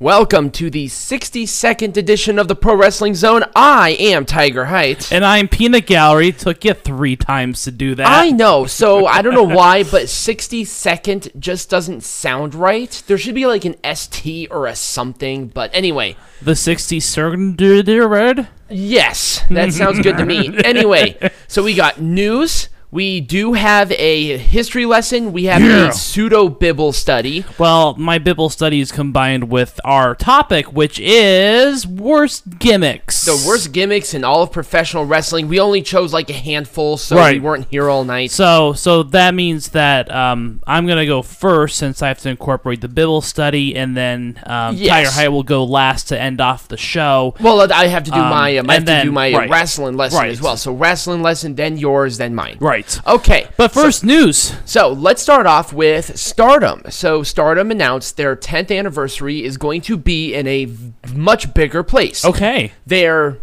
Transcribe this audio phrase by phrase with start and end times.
[0.00, 3.44] Welcome to the 62nd edition of the Pro Wrestling Zone.
[3.54, 5.12] I am Tiger Heights.
[5.12, 6.32] And I'm Peanut Gallery.
[6.32, 8.08] Took you three times to do that.
[8.08, 13.04] I know, so I don't know why, but 62nd just doesn't sound right.
[13.06, 16.16] There should be like an ST or a something, but anyway.
[16.42, 18.48] the 60 second red?
[18.68, 20.58] Yes, that sounds good to me.
[20.64, 22.68] Anyway, so we got news.
[22.94, 25.32] We do have a history lesson.
[25.32, 25.88] We have Yeah.
[25.88, 27.44] a pseudo Bible study.
[27.58, 33.24] Well, my Bible study is combined with our topic, which is worst gimmicks.
[33.24, 35.48] The worst gimmicks in all of professional wrestling.
[35.48, 37.34] We only chose like a handful, so Right.
[37.34, 38.30] we weren't here all night.
[38.30, 42.80] So, so that means that um, I'm gonna go first since I have to incorporate
[42.80, 44.90] the Bible study, and then um, Yes.
[44.90, 47.34] Tiger High will go last to end off the show.
[47.40, 49.50] well, I have to do Um, my um, I have and to do my right.
[49.50, 50.30] wrestling lesson Right.
[50.30, 50.56] as well.
[50.56, 52.56] So wrestling lesson, then yours, then mine.
[52.60, 52.83] Right.
[53.06, 53.48] Okay.
[53.56, 54.54] But first, news.
[54.64, 56.82] So let's start off with Stardom.
[56.90, 60.68] So Stardom announced their 10th anniversary is going to be in a
[61.14, 62.24] much bigger place.
[62.24, 62.72] Okay.
[62.86, 63.38] Their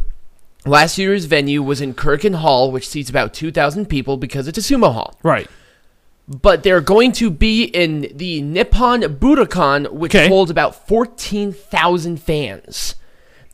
[0.66, 4.62] last year's venue was in Korakuen Hall, which seats about 2,000 people because it's a
[4.62, 5.18] sumo hall.
[5.24, 5.50] Right.
[6.28, 10.28] But they're going to be in the Nippon Budokan, which Okay.
[10.28, 12.96] holds about 14,000 fans.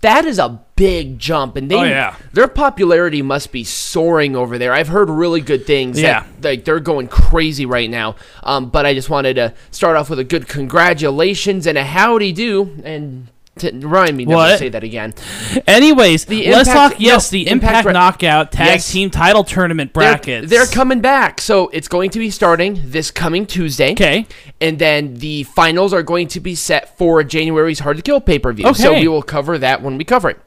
[0.02, 2.16] That is a big jump, and they Oh, yeah.
[2.32, 4.72] their popularity must be soaring over there.
[4.72, 6.00] I've heard really good things.
[6.00, 6.24] Yeah.
[6.42, 8.16] that, like they're going crazy right now.
[8.44, 12.32] Um, but I just wanted to start off with a good congratulations and a howdy
[12.32, 13.28] do, and
[13.60, 15.14] to remind me never to say that again.
[15.66, 17.02] Anyways, The let's Impact- talk.
[17.02, 18.92] Yes, no, the Impact Impact, Knockout Tag Yes.
[18.92, 20.50] Team Title Tournament They're- brackets.
[20.50, 23.92] They're, coming back, so it's going to be starting this coming Tuesday.
[23.94, 24.28] Okay.
[24.62, 28.40] And then the finals are going to be set for January's Hard to Kill pay
[28.40, 28.66] per view.
[28.68, 28.84] Okay.
[28.84, 30.40] So we will cover that when we cover it.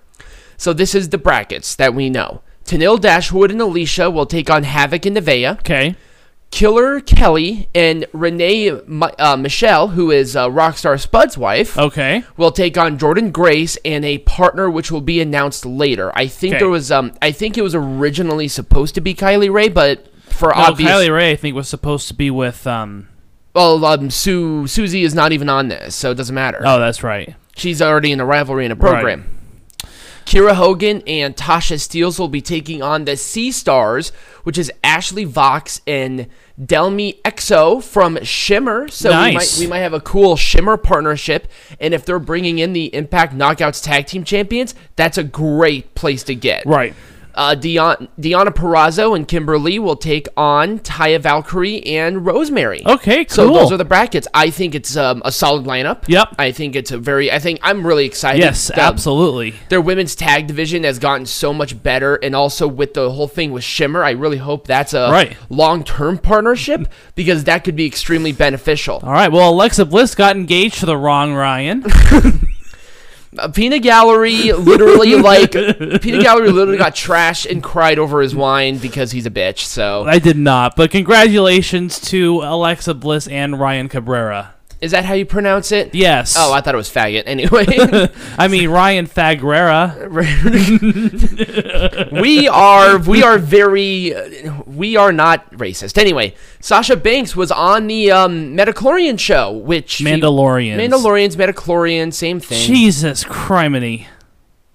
[0.57, 2.43] So this is the brackets that we know.
[2.67, 5.59] Tenille Dashwood and Alicia will take on Havoc and Nevaeh.
[5.61, 5.97] Okay.
[6.51, 12.25] Killer Kelly and Renee uh, Michelle, who is uh, Rockstar Spud's wife, Okay.
[12.37, 16.11] will take on Jordynne Grace and a partner which will be announced later.
[16.17, 16.59] I think Okay.
[16.59, 20.49] there was um I think it was originally supposed to be Kylie Rae, but for
[20.49, 22.67] No, obvious Kylie Rae, I think, was supposed to be with.
[22.67, 23.09] um
[23.55, 26.61] well um Sue Susie is not even on this, so it doesn't matter.
[26.65, 27.35] Oh, that's right.
[27.57, 29.25] She's already in a rivalry in a program.
[30.27, 34.11] Kiera Hogan and Tasha Steeles will be taking on the Sea Stars,
[34.45, 36.29] which is Ashley Vox and
[36.65, 38.89] Delmi Exo from Shimmer.
[38.89, 41.49] So we might we might have a cool Shimmer partnership.
[41.81, 46.23] And if they're bringing in the Impact Knockouts Tag Team Champions, that's a great place
[46.25, 46.67] to get.
[46.67, 46.95] Right.
[47.35, 52.83] Uh, Deonna Purrazzo and Kimber Lee will take on Taya Valkyrie and Rosemary.
[52.87, 53.35] Okay, cool.
[53.35, 54.27] So those are the brackets.
[54.35, 56.05] I think it's um, a solid lineup.
[56.09, 56.37] Yep.
[56.39, 57.31] I think it's a very.
[57.33, 58.41] I think I'm really excited.
[58.41, 59.55] Yes, The- absolutely.
[59.69, 63.53] Their women's tag division has gotten so much better, and also with the whole thing
[63.53, 65.37] with Shimmer, I really hope that's a Right.
[65.49, 69.01] long-term partnership because that could be extremely beneficial.
[69.03, 69.31] All right.
[69.31, 71.85] Well, Alexa Bliss got engaged to the wrong Ryan.
[73.39, 78.79] Uh, Peanut Gallery literally like Pina Gallery literally got trashed and cried over his wine
[78.79, 79.61] because he's a bitch.
[79.61, 84.55] So I did not, but congratulations to Alexa Bliss and Ryan Cabrera.
[84.81, 85.95] Is that how you pronounce it?
[85.95, 86.35] Yes.
[86.39, 87.25] Oh, I thought it was faggot.
[87.27, 87.67] Anyway.
[88.39, 90.11] I mean Ryan Fagrera.
[92.23, 94.15] we are we are very
[94.67, 95.99] we are not racist.
[95.99, 100.77] Anyway, Sasha Banks was on the um, Metachlorian show, which she- Mandalorians.
[100.79, 102.67] Mandalorians, Metachlorian, same thing.
[102.67, 104.07] Jesus criminy.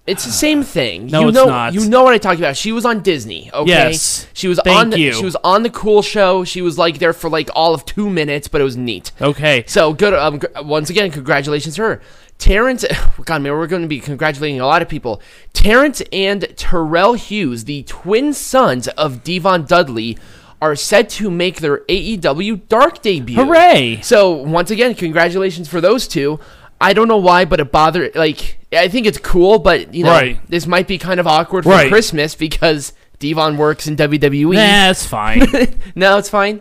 [0.06, 1.06] It's the same thing.
[1.06, 1.74] No, you it's know, not.
[1.74, 2.56] You know what I talked about.
[2.56, 3.50] She was on Disney.
[3.52, 3.68] Okay.
[3.68, 4.28] Yes.
[4.32, 4.90] She was Thank on.
[4.90, 5.12] The, you.
[5.12, 6.44] She was on the cool show.
[6.44, 9.10] She was like there for like all of two minutes, but it was neat.
[9.20, 9.64] Okay.
[9.66, 10.14] So good.
[10.14, 12.02] Um, once again, congratulations to her.
[12.38, 12.84] Terrence,
[13.24, 15.20] God, man, we're going to be congratulating a lot of people.
[15.52, 20.18] Terrence and Terrell Hughes, the twin sons of Devon Dudley,
[20.60, 23.36] are set to make their AEW Dark debut.
[23.36, 24.00] Hooray.
[24.02, 26.40] So once again, congratulations for those two.
[26.80, 28.14] I don't know why, but it bothered.
[28.14, 30.38] Like, I think it's cool, but you know, Right.
[30.50, 31.88] this might be kind of awkward for Right.
[31.90, 34.54] Christmas because Devon works in WWE.
[34.56, 35.40] Nah, it's fine.
[35.94, 36.60] no, it's fine.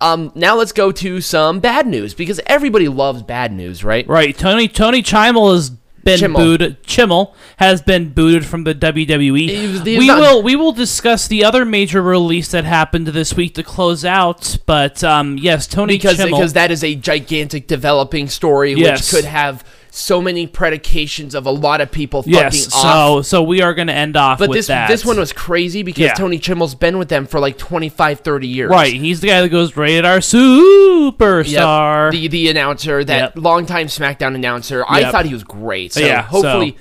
[0.00, 4.06] Um, now let's go to some bad news because everybody loves bad news, right?
[4.08, 4.36] right.
[4.36, 5.70] Tony Tony Chimel has
[6.04, 6.36] been Chimel.
[6.36, 6.82] booted.
[6.84, 9.98] Chimel has been booted from the WWE.
[9.98, 13.62] We not- will we will discuss the other major release that happened this week to
[13.62, 14.58] close out.
[14.66, 16.30] But um, yes, Tony Because Chimel.
[16.30, 19.12] because that is a gigantic developing story Yes.
[19.12, 19.64] which could have
[19.96, 22.66] so many predications of a lot of people fucking yes.
[22.74, 22.82] off.
[22.82, 24.88] So so we are going to end off but with this that.
[24.88, 26.14] this one was crazy because Yeah.
[26.14, 28.70] Tony Chimel's been with them for like 25, 30 years.
[28.70, 28.92] right.
[28.92, 30.22] He's the guy that goes rated our Yep.
[30.24, 32.10] superstar.
[32.10, 33.32] The the announcer, that Yep.
[33.36, 34.84] longtime SmackDown announcer.
[34.88, 35.92] I thought he was great.
[35.92, 36.76] So Yeah, hopefully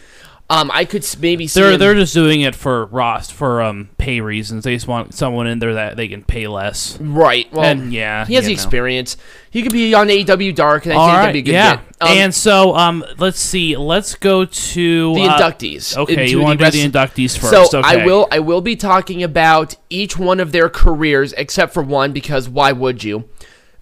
[0.54, 1.60] Um, I could maybe see.
[1.60, 4.64] They're him- they're just doing it for Ross for um pay reasons.
[4.64, 6.98] They just want someone in there that they can pay less.
[7.00, 7.52] right.
[7.52, 8.54] Well, and yeah, he has the know.
[8.54, 9.18] experience.
[9.50, 11.52] He could be on AW Dark, and I All think right, that'd be a good
[11.52, 11.76] yeah.
[11.76, 11.86] get.
[12.02, 13.78] Um, and so um, let's see.
[13.78, 15.96] Let's go to the uh, inductees.
[15.96, 17.76] Okay, you want to do the inductees So first?
[17.76, 18.02] okay.
[18.02, 22.12] I will I will be talking about each one of their careers except for one
[22.14, 23.30] because why would you?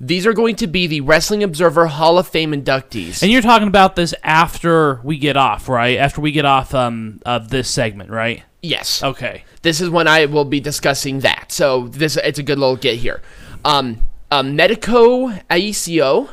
[0.04, 3.22] These are going to be the Wrestling Observer Hall of Fame inductees.
[3.22, 5.96] And you're talking about this after we get off, right?
[6.00, 8.44] After we get off um of this segment, right?
[8.64, 9.04] yes.
[9.04, 9.44] Okay.
[9.62, 11.52] This is when I will be discussing that.
[11.52, 13.22] So this it's a good little get here.
[13.64, 14.02] Um,
[14.32, 16.30] um Medico Aicio,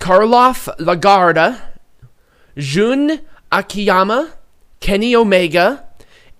[0.00, 1.60] Karloff Lagarde,
[2.56, 3.20] Jun
[3.52, 4.32] Akiyama,
[4.80, 5.86] Kenny Omega,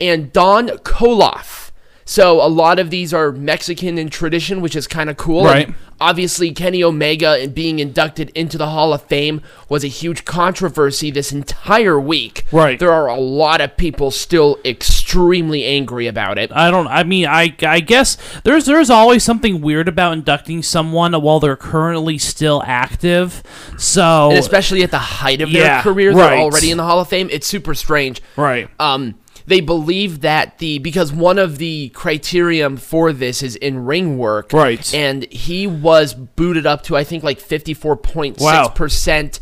[0.01, 1.64] and Dan Koloff.
[2.05, 5.45] So a lot of these are Mexican in tradition, which is kind of cool.
[5.45, 5.67] Right.
[5.69, 10.25] And obviously, Kenny Omega and being inducted into the Hall of Fame was a huge
[10.25, 12.45] controversy this entire week.
[12.53, 12.79] Right.
[12.79, 16.53] There are a lot of people still extremely angry about it.
[16.53, 16.87] I don't.
[16.89, 21.57] I mean, I I guess there's there's always something weird about inducting someone while they're
[21.57, 23.43] currently still active.
[23.79, 26.39] So And especially at the height of Yeah, their career, they're right.
[26.39, 27.29] already in the Hall of Fame.
[27.31, 28.21] It's super strange.
[28.37, 28.69] right.
[28.79, 29.15] um,
[29.47, 34.53] they believe that the because one of the criterion for this is in ring work,
[34.53, 34.93] Right.
[34.95, 39.41] And he was booted up to I think like fifty four point six percent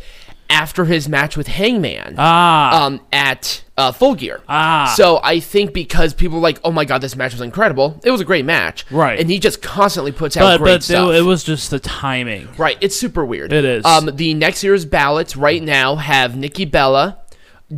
[0.51, 2.15] after his match with Hangman.
[2.19, 2.85] Ah.
[2.85, 4.43] um, at uh, Full Gear.
[4.51, 4.93] Ah.
[4.95, 7.99] So I think because people were like, oh my god, this match was incredible.
[8.05, 9.19] It was a great match, Right.
[9.19, 11.15] And he just constantly puts out but great but it, stuff.
[11.15, 12.49] it was just the timing.
[12.59, 13.51] Right, it's super weird.
[13.51, 13.85] It is.
[13.87, 17.22] Um, the next year's ballots right now have Nikki Bella,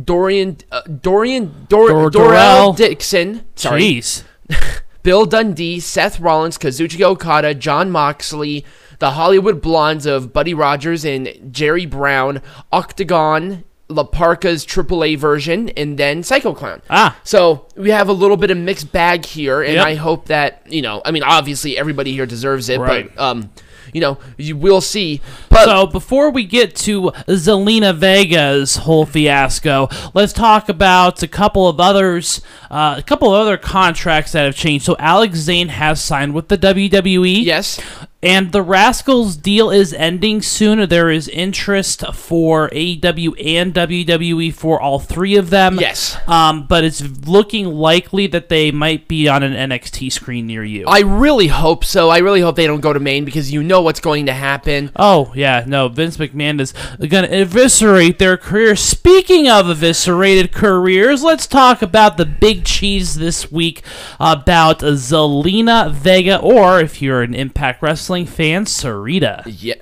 [0.03, 2.75] Dorian, uh, Dorian, Dor- Dor- Dorel Dorel.
[2.77, 4.23] Dixon, sorry, Jeez.
[5.03, 8.65] Bill Dundee, Seth Rollins, Kazuchika Okada, John Moxley,
[8.99, 15.97] the Hollywood Blondes of Buddy Rogers and Jerry Brown, Octagon, La Parca's AAA version, and
[15.97, 16.81] then Psycho Clown.
[16.89, 17.15] Ah.
[17.23, 19.85] So we have a little bit of mixed bag here, and Yep.
[19.85, 21.01] I hope that you know.
[21.05, 23.13] I mean, obviously everybody here deserves it, Right.
[23.15, 23.51] but um,
[23.95, 25.21] you know, you will see.
[25.47, 31.69] But So before we get to Zelina Vega's whole fiasco, let's talk about a couple
[31.69, 34.83] of others, uh, a couple of other contracts that have changed.
[34.83, 37.45] So Alex Zayne has signed with the WWE.
[37.45, 37.79] yes,
[38.25, 40.89] And the Rascalz deal is ending soon.
[40.89, 45.77] There is interest for AEW and WWE for all three of them.
[45.79, 46.17] Yes.
[46.27, 50.85] Um, but it's looking likely that they might be on an NXT screen near you.
[50.87, 52.09] I really hope so.
[52.09, 54.89] I really hope they don't go to Maine because you know what's going to happen.
[54.95, 58.75] Oh, yeah, no, Vince McMahon is going to eviscerate their career.
[58.75, 63.83] Speaking of eviscerated careers, let's talk about the big cheese this week
[64.19, 69.43] about Zelina Vega, or if you're an Impact Wrestling fan, Sarita.
[69.45, 69.73] Yeah.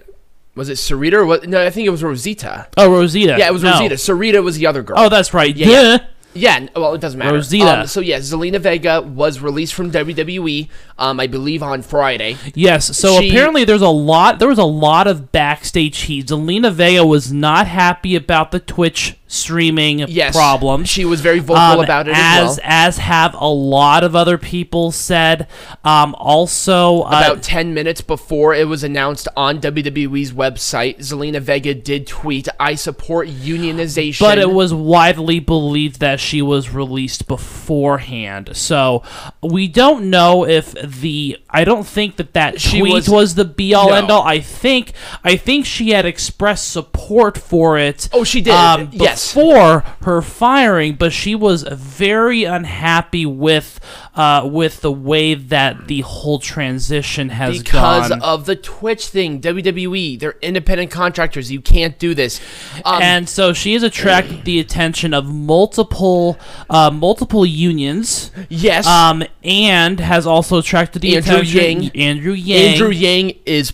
[0.56, 1.48] Was it Sarita or what?
[1.48, 2.68] No, I think it was Rosita.
[2.78, 3.36] Oh, Rosita.
[3.38, 3.72] Yeah, it was No.
[3.74, 3.96] Rosita.
[3.96, 4.98] Sarita was the other girl.
[5.00, 5.56] Oh, that's right.
[5.56, 5.82] Yeah, Yeah.
[5.82, 5.98] yeah.
[6.36, 7.36] Yeah, well, it doesn't matter.
[7.36, 7.82] Rosita.
[7.82, 12.38] Um, so yeah, Zelina Vega was released from WWE, um, I believe on Friday.
[12.56, 12.98] Yes.
[12.98, 14.40] So She- apparently, there's a lot.
[14.40, 16.26] There was a lot of backstage heat.
[16.30, 20.90] Zelina Vega was not happy about the Twitch streaming Yes, problems.
[20.90, 22.60] She was very vocal Um, about it as as well.
[22.64, 25.48] as have a lot of other people said.
[25.84, 31.74] Um, also, uh, About 10 minutes before it was announced on WWE's website, Zelina Vega
[31.74, 34.20] did tweet, I support unionization.
[34.20, 38.52] but it was widely believed that she was released beforehand.
[38.54, 39.04] So
[39.42, 41.38] we don't know if the.
[41.50, 43.96] I don't think that that She tweet was, was- the be all No.
[43.96, 44.24] end all.
[44.24, 44.94] I think
[45.24, 48.10] I think she had expressed support for it.
[48.14, 48.54] Oh, she did.
[48.54, 49.23] Um, Yes.
[49.34, 53.80] Before her firing, but she was very unhappy with
[54.16, 58.22] uh, with the way that the whole transition has because gone.
[58.22, 59.42] of the Twitch thing.
[59.42, 61.52] WWE, they're independent contractors.
[61.52, 62.40] You can't do this.
[62.86, 66.38] Um, and so she has attracted the attention of multiple
[66.70, 71.98] uh, multiple unions, yes, um, and has also attracted the Andrew attention Yang.
[71.98, 72.74] Andrew Yang.
[72.74, 73.74] Andrew Yang is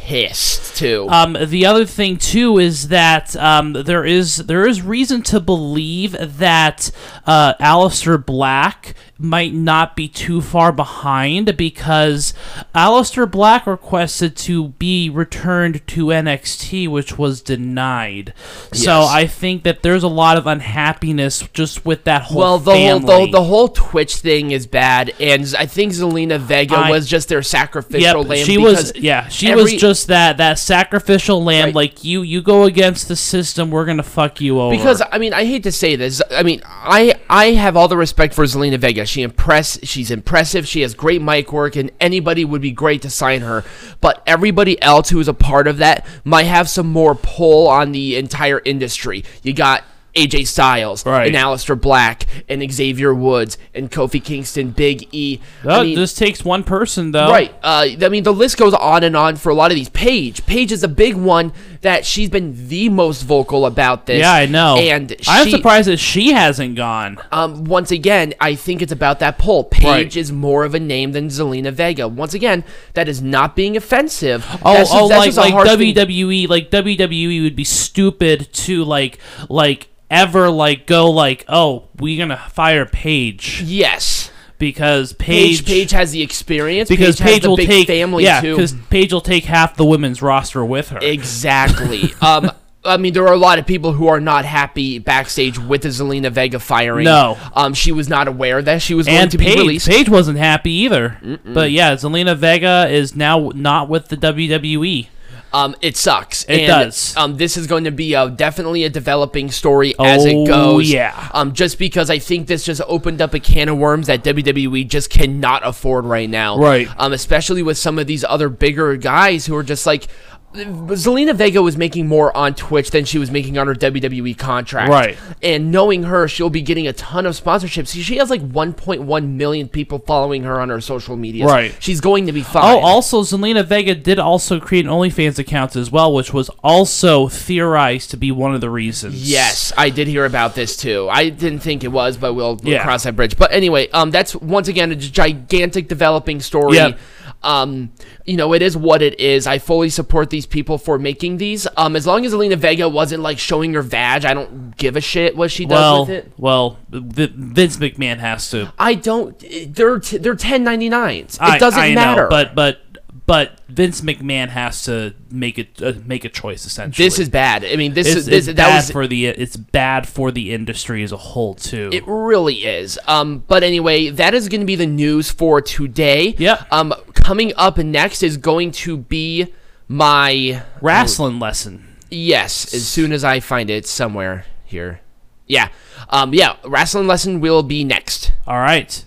[0.00, 1.06] pissed too.
[1.08, 6.16] Um, the other thing too is that um, there is there is reason to believe
[6.18, 6.90] that
[7.26, 12.32] uh, Aleister Black might not be too far behind because
[12.74, 18.32] Aleister Black requested to be returned to NXT, which was denied.
[18.72, 22.70] So I think that there's a lot of unhappiness just with that whole well, the
[22.72, 23.26] whole family.
[23.26, 27.28] the, the whole Twitch thing is bad, and I think Zelina Vega I- was just
[27.28, 28.46] their sacrificial Yep, lamb.
[28.46, 28.92] she was.
[28.96, 31.66] Yeah, she every- was just that that sacrificial lamb.
[31.66, 31.74] Right.
[31.74, 34.74] Like you, you go against the system, we're gonna fuck you over.
[34.76, 36.22] Because I mean, I hate to say this.
[36.30, 39.06] I mean, I I have all the respect for Zelina Vega.
[39.10, 39.78] She impress.
[39.82, 40.66] She's impressive.
[40.68, 43.64] She has great mic work, and anybody would be great to sign her.
[44.00, 47.92] But everybody else who is a part of that might have some more pull on
[47.92, 49.24] the entire industry.
[49.42, 49.82] You got
[50.16, 51.28] AJ Styles Right.
[51.28, 55.40] and Aleister Black and Xavier Woods and Kofi Kingston, Big E.
[55.64, 57.30] Oh, I mean, this takes one person though.
[57.30, 57.54] Right.
[57.62, 59.88] Uh, I mean, the list goes on and on for a lot of these.
[59.88, 60.44] Paige.
[60.46, 64.20] Paige is a big one that she's been the most vocal about this.
[64.20, 64.76] Yeah, I know.
[64.76, 67.18] And I'm she- surprised that she hasn't gone.
[67.32, 69.64] Um, once again, I think it's about that poll.
[69.64, 70.16] Paige Right.
[70.16, 72.06] is more of a name than Zelina Vega.
[72.06, 74.44] Once again, that is not being offensive.
[74.62, 78.52] Oh, That's just- oh, that's like like harsh thing- WWE, like WWE would be stupid
[78.52, 79.18] to like
[79.48, 84.30] like ever like go like, oh, we're gonna fire Paige Yes.
[84.60, 86.88] Because Paige, Paige, Paige has the experience.
[86.88, 88.54] because Paige, Paige, will big take family yeah, too.
[88.54, 90.98] because Paige will take half the women's roster with her.
[91.02, 92.14] Exactly.
[92.20, 92.52] um,
[92.84, 95.88] I mean, there are a lot of people who are not happy backstage with the
[95.88, 97.04] Zelina Vega firing.
[97.04, 97.36] No.
[97.54, 99.88] Um, she was not aware that she was going and to be Paige, released.
[99.88, 101.18] Paige wasn't happy either.
[101.44, 104.16] But yeah, Zelina Vega is now not with the.
[104.16, 105.08] WWE.
[105.52, 106.44] Um, it sucks.
[106.44, 107.16] It and, does.
[107.16, 110.90] Um, this is going to be a, definitely a developing story as it Oh, goes.
[110.90, 111.28] yeah.
[111.32, 114.86] Um, just because I think this just opened up a can of worms that WWE
[114.88, 116.56] just cannot afford right now.
[116.58, 116.88] Right.
[116.96, 120.06] Um, especially with some of these other bigger guys who are just like.
[120.52, 124.90] Zelina Vega was making more on Twitch than she was making on her WWE contract.
[124.90, 125.16] Right.
[125.42, 127.92] And knowing her, she'll be getting a ton of sponsorships.
[128.02, 131.46] She has like 1.1 million people following her on her social media.
[131.46, 131.74] Right.
[131.78, 132.64] She's going to be fine.
[132.64, 137.28] Oh, also, Zelina Vega did also create an OnlyFans account as well, which was also
[137.28, 139.30] theorized to be one of the reasons.
[139.30, 141.08] Yes, I did hear about this too.
[141.10, 142.82] I didn't think it was, but we'll, we'll Yeah.
[142.82, 143.36] cross that bridge.
[143.36, 146.76] But anyway, um, that's once again a gigantic developing story.
[146.76, 146.98] Yep.
[147.42, 147.92] Um,
[148.24, 149.46] you know, it is what it is.
[149.46, 151.66] I fully support these people for making these.
[151.76, 155.00] Um, as long as Alina Vega wasn't like showing her vag, I don't give a
[155.00, 156.32] shit what she does Well, with it.
[156.36, 158.72] well, V- Vince McMahon has to.
[158.78, 159.38] I don't.
[159.74, 161.34] They're t- they're 1099s.
[161.34, 162.22] It I- doesn't I matter.
[162.24, 162.80] Know, but but
[163.26, 166.66] but Vince McMahon has to make it uh, make a choice.
[166.66, 167.64] Essentially, this is bad.
[167.64, 170.32] I mean, this it's, is this, it's that bad was for the it's bad for
[170.32, 171.90] the industry as a whole too.
[171.92, 172.98] It really is.
[173.06, 176.34] Um, but anyway, that is going to be the news for today.
[176.38, 176.64] Yeah.
[176.72, 179.52] Um, coming up next is going to be
[179.88, 181.96] my Wrestling lesson.
[182.10, 182.72] yes.
[182.74, 185.00] As soon as I find it somewhere here.
[185.46, 185.68] Yeah.
[186.08, 186.56] Um, yeah.
[186.64, 188.32] Wrestling lesson will be next.
[188.46, 189.04] All right.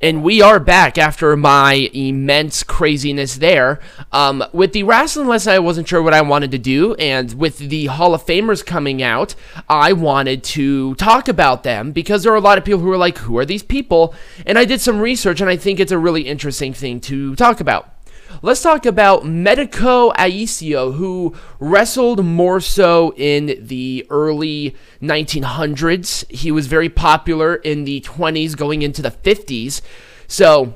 [0.00, 3.80] And we are back after my immense craziness there.
[4.12, 6.94] Um, with the wrestling lesson, I wasn't sure what I wanted to do.
[6.96, 9.34] And with the Hall of Famers coming out,
[9.70, 12.98] I wanted to talk about them because there are a lot of people who are
[12.98, 14.14] like, who are these people?
[14.44, 17.60] And I did some research, and I think it's a really interesting thing to talk
[17.60, 17.95] about.
[18.42, 26.30] Let's talk about Medico Aicio, who wrestled more so in the early 1900s.
[26.30, 29.80] He was very popular in the 20s, going into the 50s.
[30.26, 30.74] So,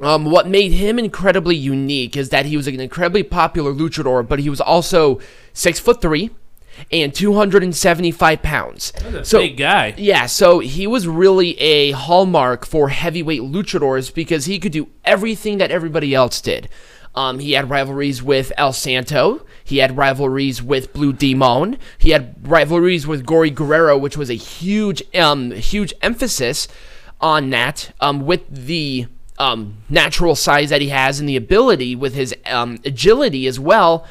[0.00, 4.40] um, what made him incredibly unique is that he was an incredibly popular luchador, but
[4.40, 5.20] he was also
[5.52, 6.30] six foot three
[6.90, 8.92] and 275 pounds.
[9.22, 9.94] so, Big guy.
[9.96, 15.58] yeah, so he was really a hallmark for heavyweight luchadors because he could do everything
[15.58, 16.68] that everybody else did.
[17.14, 19.46] Um, he had rivalries with El Santo.
[19.62, 21.78] He had rivalries with Blue Demon.
[21.96, 26.66] He had rivalries with Gory Guerrero, which was a huge, um, huge emphasis
[27.20, 27.92] on that.
[28.00, 29.06] Um, with the
[29.38, 34.06] um, natural size that he has and the ability with his um, agility as well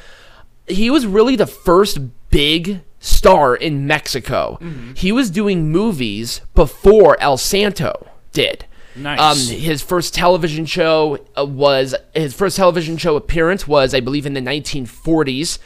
[0.68, 2.00] he was really the first
[2.34, 4.58] big star in Mexico.
[4.96, 8.66] He was doing movies before El Santo did.
[8.96, 9.20] Nice.
[9.20, 14.26] Um, his first television show uh, was his first television show appearance was, I believe,
[14.26, 15.58] in the 1940s,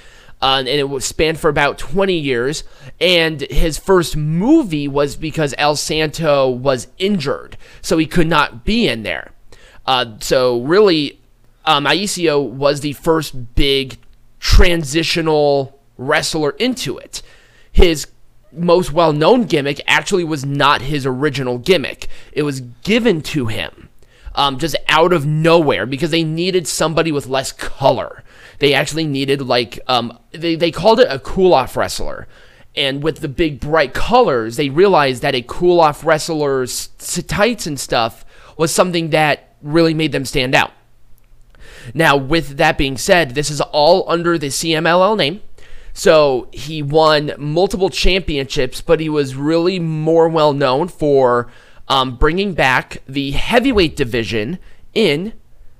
[0.41, 2.63] uh, and it was spanned for about 20 years.
[3.01, 8.87] And his first movie was because El Santo was injured, so he could not be
[8.87, 9.31] in there.
[9.85, 11.19] Uh, so really,
[11.65, 13.97] um, Aicio was the first big
[14.39, 17.21] transitional wrestler into it.
[17.71, 18.07] His
[18.51, 23.87] most well known gimmick actually was not his original gimmick, it was given to him
[24.37, 28.23] um, just out of nowhere because they needed somebody with less color.
[28.59, 32.27] They actually needed, like, um, they, they called it a cool off wrestler.
[32.75, 36.87] And with the big bright colors, they realized that a cool off wrestler's
[37.27, 38.23] tights and stuff
[38.55, 40.71] was something that really made them stand out.
[41.93, 45.41] Now, with that being said, this is all under the CMLL name.
[45.97, 51.47] So he won multiple championships, but he was really more well known for
[51.87, 54.59] um, bringing back the heavyweight division
[54.93, 55.33] in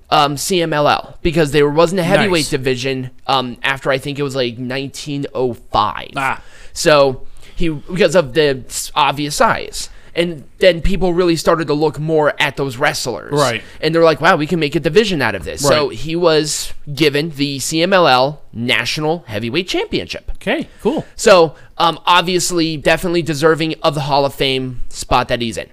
[0.10, 2.50] um, CMLL because there wasn't a heavyweight Nice.
[2.50, 6.08] division um, after I think it was like 1905.
[6.16, 6.42] Ah.
[6.74, 8.64] So he because of the
[8.96, 9.92] obvious size.
[10.18, 13.32] And then people really started to look more at those wrestlers.
[13.32, 13.64] Right.
[13.80, 15.62] And they're like, wow, we can make a division out of this.
[15.62, 20.32] So he was given the CMLL National Heavyweight Championship.
[20.36, 21.06] Okay, cool.
[21.16, 25.70] So, um, obviously, definitely deserving of the Hall of Fame spot that he's in.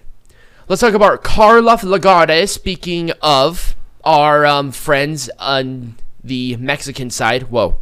[0.69, 2.47] Let's talk about Karloff Lagarde.
[2.47, 3.75] Speaking of
[4.05, 7.45] our um, friends on the Mexican side.
[7.45, 7.79] Whoa.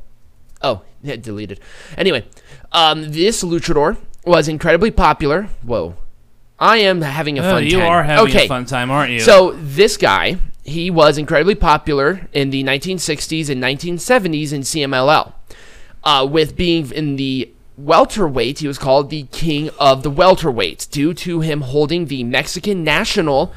[0.62, 1.60] Oh, yeah, deleted.
[1.96, 2.24] Anyway,
[2.72, 5.48] um, this luchador was incredibly popular.
[5.62, 5.96] Whoa.
[6.62, 7.80] I am having a Oh, fun you time.
[7.80, 8.44] You are having okay.
[8.44, 9.18] a fun time, aren't you?
[9.20, 15.32] So this guy, he was incredibly popular in the 1960s and 1970s in CMLL.
[16.04, 21.12] Uh, with being in the welterweight, he was called the king of the welterweights due
[21.14, 23.52] to him holding the Mexican national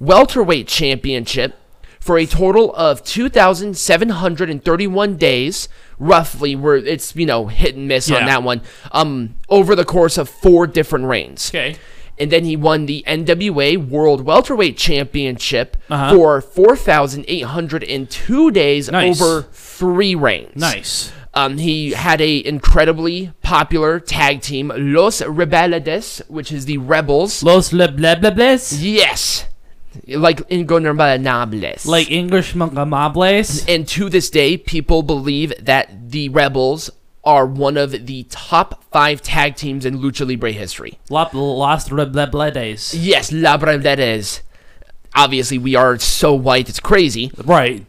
[0.00, 1.56] welterweight championship
[2.00, 6.56] for a total of 2,731 days, roughly.
[6.56, 8.62] Where it's you know hit and miss on that one.
[8.92, 11.76] Um, over the course of four different reigns okay.
[12.18, 16.14] And then he won the NWA World Welterweight Championship Uh-huh.
[16.14, 16.40] for
[17.40, 19.20] 4,802 days Nice.
[19.20, 20.56] over three reigns.
[20.56, 21.12] Nice.
[21.34, 27.42] Um, he had a incredibly popular tag team, Los Rebeldes, which is the Rebels.
[27.42, 28.78] Los le blah blah blahs.
[28.80, 29.44] yes,
[30.08, 31.86] like Ingobernables.
[31.86, 33.66] Like English Mongamables.
[33.68, 36.90] and to this day, people believe that the Rebels
[37.26, 40.98] are one of the top five tag teams in Lucha Libre history.
[41.08, 41.28] Blah
[42.26, 42.94] blah days.
[42.94, 44.40] Yes, La Branderes.
[45.14, 47.32] Obviously, we are so white, it's crazy.
[47.44, 47.84] Right.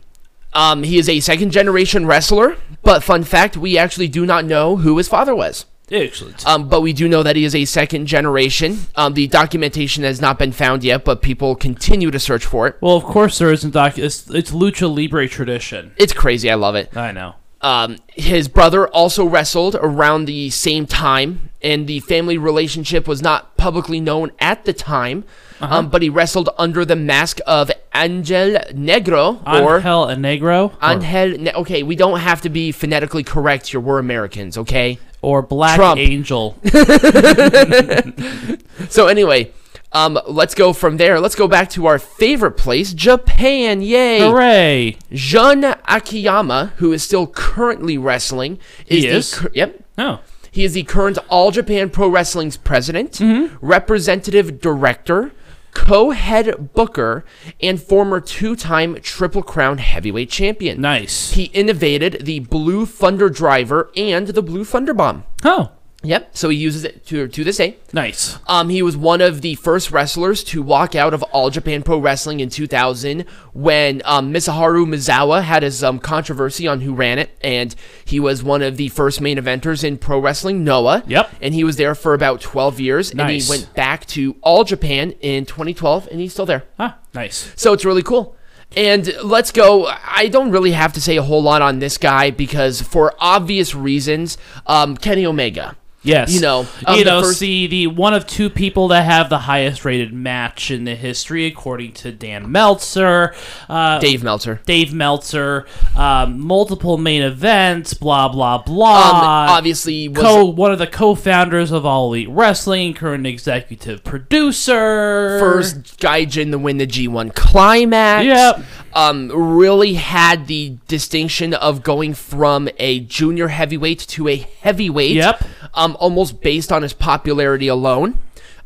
[0.53, 4.77] Um, he is a second generation wrestler, but fun fact, we actually do not know
[4.77, 5.65] who his father was.
[5.91, 6.46] Excellent.
[6.46, 8.79] Um, but we do know that he is a second generation.
[8.96, 12.75] Um, the documentation has not been found yet, but people continue to search for it.
[12.82, 13.98] well, of course there isn't doc.
[13.98, 15.94] It's, it's lucha libre tradition.
[15.98, 16.50] It's crazy.
[16.50, 16.96] I love it.
[16.98, 17.36] I know.
[17.61, 23.57] Um, his brother also wrestled around the same time, and the family relationship was not
[23.57, 25.23] publicly known at the time.
[25.59, 31.39] Um, but he wrestled under the mask of Angel Negro or Angel Negro Angel.
[31.39, 33.79] Ne- okay, we don't have to be phonetically correct here.
[33.79, 34.99] We're Americans, okay?
[35.21, 35.99] or Black Trump.
[35.99, 36.55] Angel.
[38.89, 39.51] So anyway,
[39.94, 41.20] um, let's go from there.
[41.20, 43.82] Let's go back to our favorite place, Japan.
[43.82, 44.20] Yay!
[44.20, 44.98] Hooray!
[45.12, 49.34] Jun Akiyama, who is still currently wrestling, is He the is?
[49.36, 49.84] cur- yep.
[49.98, 50.20] Oh.
[50.51, 53.56] He is the current All Japan Pro Wrestling's president, Mm-hmm.
[53.65, 55.32] representative director,
[55.73, 57.23] co-head booker,
[57.62, 60.82] and former two-time Triple Crown heavyweight champion.
[60.82, 61.34] Nice.
[61.34, 65.23] He innovated the Blue Thunder Driver and the Blue Thunder Bomb.
[65.43, 65.71] Oh.
[66.03, 66.38] Yep.
[66.38, 67.77] So he uses it to to this day.
[67.91, 68.38] Nice.
[68.47, 71.97] Um, he was one of the first wrestlers to walk out of All Japan Pro
[71.97, 77.36] Wrestling in 2000 when um, Mitsuharu Misawa had his um, controversy on who ran it,
[77.41, 81.03] and he was one of the first main eventers in Pro Wrestling Noah.
[81.07, 81.31] Yep.
[81.41, 85.12] And he was there for about 12 years, and he went back to All Japan
[85.19, 86.63] in 2012, and he's still there.
[86.77, 87.51] Ah, nice.
[87.55, 88.36] So it's really cool.
[88.75, 89.88] And let's go.
[89.88, 93.73] I don't really have to say a whole lot on this guy because, for obvious
[93.73, 95.75] reasons, um, Kenny Omega.
[96.08, 96.34] Yes.
[96.34, 99.39] You know, um, you know, first- see the one of two people that have the
[99.39, 103.34] highest rated match in the history, according to Dan Meltzer,
[103.70, 104.62] uh, Dave Meltzer.
[104.65, 105.65] Dave Meltzer,
[105.96, 109.48] um, multiple main events, blah blah Um, blah.
[109.50, 115.38] obviously, was Co- one of the co-founders of All Elite Wrestling, current executive producer.
[115.39, 118.26] first Gaijin to win the G1 climax.
[118.26, 118.62] Yep.
[118.93, 125.15] Um, really had the distinction of going from a junior heavyweight to a heavyweight.
[125.15, 125.43] Yep.
[125.73, 128.17] Um, almost based on his popularity alone.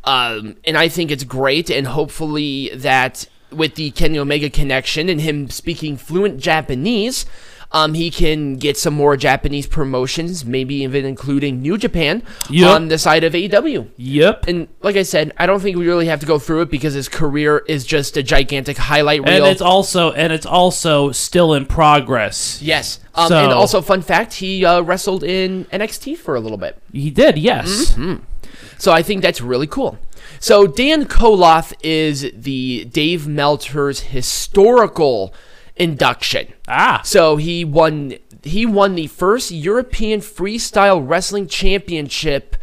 [0.04, 5.20] Um, and I think it's great, and hopefully that with the Kenny Omega connection and
[5.20, 7.26] him speaking fluent Japanese,
[7.72, 12.70] um, he can get some more Japanese promotions, maybe even including New Japan Yep.
[12.70, 13.88] on the side of AEW.
[13.96, 14.46] Yep.
[14.48, 16.94] And like I said, I don't think we really have to go through it because
[16.94, 19.44] his career is just a gigantic highlight reel.
[19.44, 22.60] And it's also and it's also still in progress.
[22.62, 23.00] yes.
[23.14, 26.76] Um, So- and also, fun fact, he uh, wrestled in NXT for a little bit.
[26.92, 27.96] He did, yes.
[28.78, 29.98] So I think that's really cool.
[30.40, 35.32] So Dan Koloff is the Dave Meltzer's historical
[35.76, 36.52] induction.
[36.68, 42.56] Ah, So he won he won the first European freestyle wrestling championship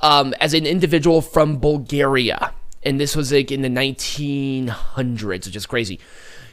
[0.00, 2.52] um, as an individual from Bulgaria.
[2.82, 6.00] And this was like in the 1900s, which is crazy.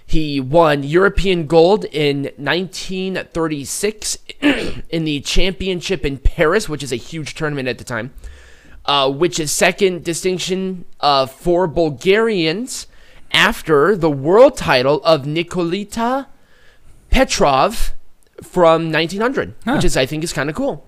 [0.05, 7.35] He won European gold in 1936 in the championship in Paris, which is a huge
[7.35, 8.11] tournament at the time,
[8.85, 12.87] uh, which is second distinction uh, for Bulgarians
[13.33, 16.27] after the world title of Nikolita
[17.09, 17.93] Petrov
[18.41, 20.85] from 1900, which is I think is kind of cool.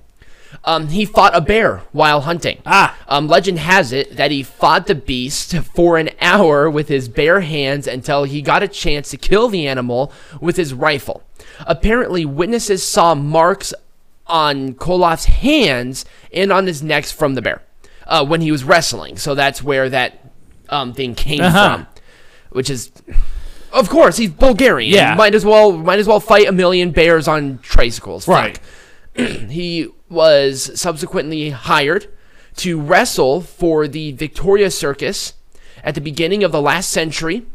[0.63, 2.61] Um, he fought a bear while hunting.
[2.65, 2.97] Ah.
[3.09, 7.41] Um, legend has it that he fought the beast for an hour with his bare
[7.41, 11.23] hands until he got a chance to kill the animal with his rifle.
[11.67, 13.73] Apparently, witnesses saw marks
[14.27, 17.61] on Koloff's hands and on his neck from the bear
[18.07, 19.17] uh, when he was wrestling.
[19.17, 20.31] So that's where that
[20.69, 21.75] um, thing came Uh-huh.
[21.75, 21.87] from,
[22.55, 22.91] which is,
[23.73, 24.93] of course, he's Bulgarian.
[24.93, 25.15] Yeah.
[25.15, 28.27] might as well might as well fight a million bears on tricycles.
[28.27, 28.59] Right.
[29.15, 32.07] he was subsequently hired
[32.57, 35.33] to wrestle for the Victoria Circus
[35.83, 37.45] at the beginning of the last century.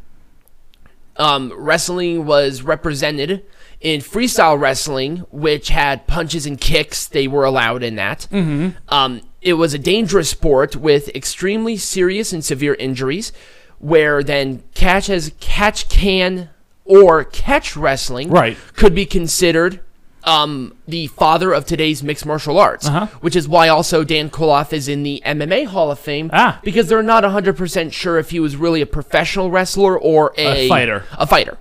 [1.16, 3.44] Um, wrestling was represented
[3.80, 7.06] in freestyle wrestling, which had punches and kicks.
[7.06, 8.26] They were allowed in that.
[8.30, 8.76] Mm-hmm.
[8.88, 13.32] Um, it was a dangerous sport with extremely serious and severe injuries,
[13.80, 16.48] where then catch as catch can
[16.84, 18.56] or catch wrestling Right.
[18.76, 19.80] could be considered
[20.24, 23.06] um, the father of today's mixed martial arts, Uh-huh.
[23.22, 26.60] which is why also Dan Koloff is in the MMA Hall of Fame Ah.
[26.62, 30.68] because they're not 100% sure if he was really a professional wrestler or a, A
[30.68, 31.04] fighter.
[31.16, 31.56] A fighter.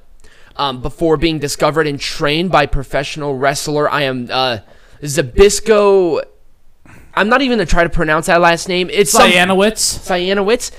[0.58, 4.58] Um, before being discovered and trained by professional wrestler, I am uh,
[5.02, 6.22] Zabisco.
[7.14, 8.90] I'm not even going to try to pronounce that last name.
[8.92, 10.00] It's Cyanowitz.
[10.00, 10.72] Cyanowitz.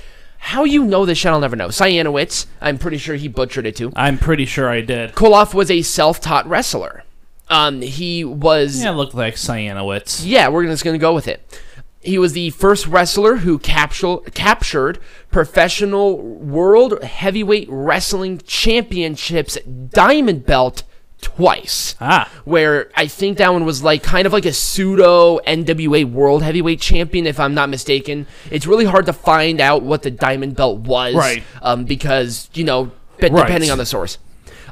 [0.43, 1.67] How you know this shit, I'll never know.
[1.67, 2.47] Cyanowitz.
[2.59, 3.93] I'm pretty sure he butchered it too.
[3.95, 5.13] I'm pretty sure I did.
[5.13, 7.03] Koloff was a self-taught wrestler.
[7.47, 10.23] Um, he was Yeah, it looked like Cyanowitz.
[10.25, 11.61] yeah, we're just going to go with it.
[12.01, 14.97] He was the first wrestler who capture, captured
[15.29, 19.57] professional world heavyweight wrestling championships
[19.89, 20.81] diamond belt
[21.21, 21.95] twice.
[22.01, 22.29] Ah.
[22.45, 26.81] Where I think that one was like kind of like a pseudo NWA world heavyweight
[26.81, 28.27] champion, if I'm not mistaken.
[28.49, 31.43] It's really hard to find out what the diamond belt was, Right.
[31.61, 33.45] Um, because you know, be- Right.
[33.45, 34.17] depending on the source.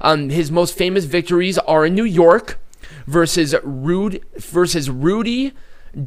[0.02, 2.60] Um, his most famous victories are in New York
[3.06, 5.54] versus Rude versus Rudy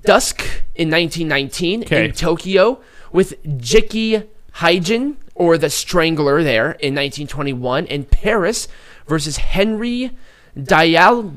[0.05, 0.42] Dusk
[0.74, 2.05] in 1919 Okay.
[2.07, 2.81] in Tokyo
[3.12, 4.24] with Jiki
[4.57, 8.68] Hyjin or the Strangler there in 1921 in Paris
[9.09, 10.11] versus Henry
[10.61, 11.33] Dial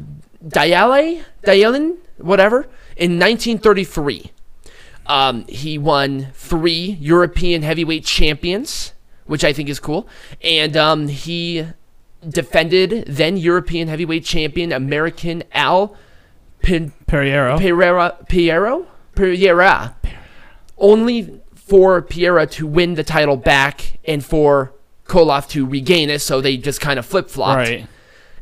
[0.47, 2.61] Diale Dialen whatever
[2.95, 4.31] in 1933.
[5.07, 8.93] Um, he won three European heavyweight champions,
[9.25, 10.07] which I think is cool,
[10.41, 11.67] and um, he
[12.27, 15.95] defended then European heavyweight champion American Al
[16.61, 17.59] Pin- Perriero.
[17.59, 19.95] Pereira, Piero, Pereira,
[20.77, 24.73] only for Piera to win the title back and for
[25.05, 26.19] Koloff to regain it.
[26.19, 27.87] So they just kind of flip flopped, right.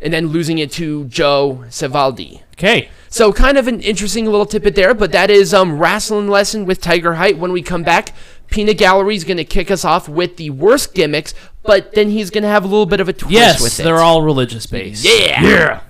[0.03, 2.41] And then losing it to Joe Savoldi.
[2.53, 2.89] Okay.
[3.09, 6.81] So kind of an interesting little tidbit there, but that is um wrestling lesson with
[6.81, 7.37] Tiger Height.
[7.37, 8.09] When we come back,
[8.49, 12.29] Peanut Gallery is going to kick us off with the worst gimmicks, but then he's
[12.29, 13.77] going to have a little bit of a twist Yes, with it.
[13.79, 15.03] Yes, they're all religious based.
[15.05, 15.41] yeah.
[15.41, 15.81] Yeah.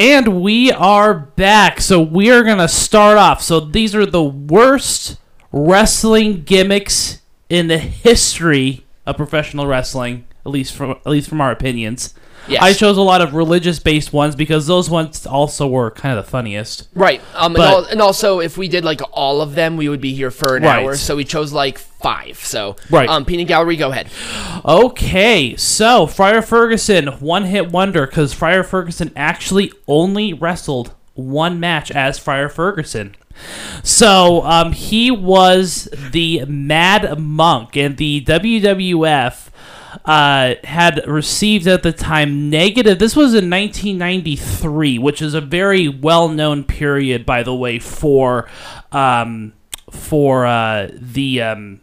[0.00, 1.82] And we are back.
[1.82, 3.42] So we are going to start off.
[3.42, 5.18] So these are the worst
[5.52, 11.50] wrestling gimmicks in the history of professional wrestling, at least from at least from our
[11.50, 12.14] opinions.
[12.48, 12.62] Yes.
[12.62, 16.30] I chose a lot of religious-based ones because those ones also were kind of the
[16.30, 16.88] funniest.
[16.94, 17.20] Right.
[17.34, 20.00] Um, But- and, al- and also, if we did like all of them, we would
[20.00, 20.82] be here for an Right.
[20.84, 20.96] hour.
[20.96, 22.38] So we chose like five.
[22.42, 23.08] So, Right.
[23.08, 24.08] Um, Peanut Gallery, go ahead.
[24.64, 31.90] Okay, so Friar Ferguson, one hit wonder because Friar Ferguson actually only wrestled one match
[31.90, 33.14] as Friar Ferguson.
[33.82, 39.49] So um, he was the Mad Monk, and the WWF
[40.04, 42.98] uh, had received at the time negative.
[42.98, 48.48] This was in 1993, which is a very well-known period, by the way, for
[48.92, 49.52] um,
[49.90, 51.80] for uh, the um,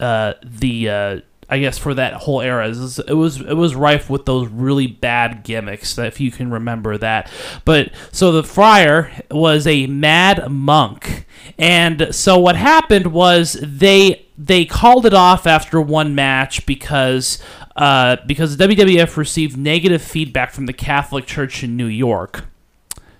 [0.00, 4.24] uh, the uh, I guess for that whole era it was it was rife with
[4.24, 7.30] those really bad gimmicks if you can remember that.
[7.64, 11.26] But so the friar was a mad monk,
[11.58, 17.38] and so what happened was they they called it off after one match because
[17.76, 22.44] uh, because the WWF received negative feedback from the Catholic Church in New York.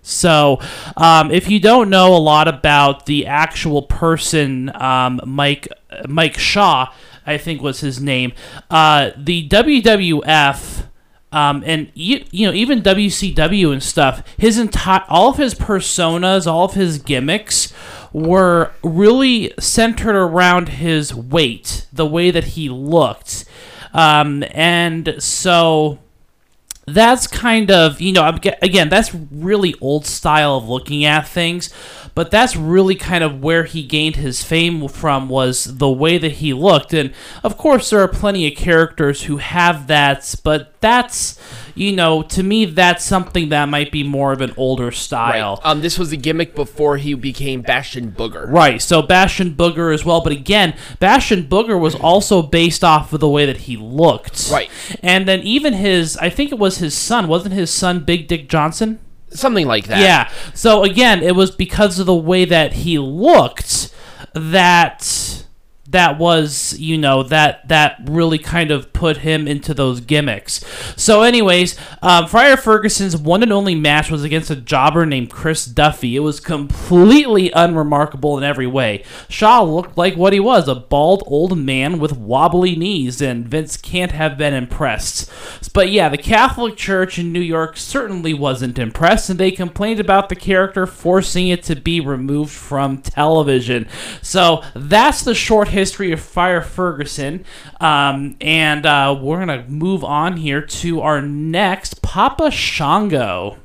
[0.03, 0.61] So,
[0.99, 5.67] um, if you don't know a lot about the actual person, um, Mike
[6.07, 6.93] Mike Shaw,
[7.27, 8.33] I think was his name.
[8.71, 10.84] Uh, the WWF.
[11.35, 14.23] Um, and you, you know even WCW and stuff.
[14.39, 17.73] His entire all of his personas, all of his gimmicks
[18.13, 23.45] were really centered around his weight, the way that he looked,
[23.93, 25.99] um, and so
[26.87, 31.73] that's kind of you know again that's really old style of looking at things
[32.15, 36.33] but that's really kind of where he gained his fame from was the way that
[36.33, 41.39] he looked and of course there are plenty of characters who have that but that's
[41.75, 45.81] you know to me that's something that might be more of an older style Um,
[45.81, 48.51] this was the gimmick before he became Bastion Booger.
[48.51, 53.21] Right, so Bastion Booger as well, but again, Bastion Booger was also based off of
[53.21, 54.51] the way that he looked.
[54.51, 54.71] Right.
[55.03, 58.49] And then even his, I think it was his son, wasn't his son Big Dick
[58.49, 59.01] Johnson?
[59.31, 60.01] Something like that.
[60.01, 60.31] Yeah.
[60.55, 63.93] So again, it was because of the way that he looked
[64.35, 65.44] that
[65.95, 70.65] that was you know that that really kind of put him into those gimmicks.
[71.01, 75.65] So anyways um, friar ferguson's one and only match was against a jobber named chris
[75.65, 76.17] duffy.
[76.17, 79.05] It was completely unremarkable in every way.
[79.29, 83.77] Shaw looked like what he was a bald old man with wobbly knees and vince
[83.77, 85.31] can't have been impressed.
[85.73, 90.29] But yeah the catholic church in new york certainly wasn't impressed and they complained about
[90.29, 93.87] the character forcing it to be removed from television.
[94.23, 97.45] So that's the short history of Friar Ferguson.
[97.81, 103.59] Um, and uh, we're going to move on here to our next Papa Shango.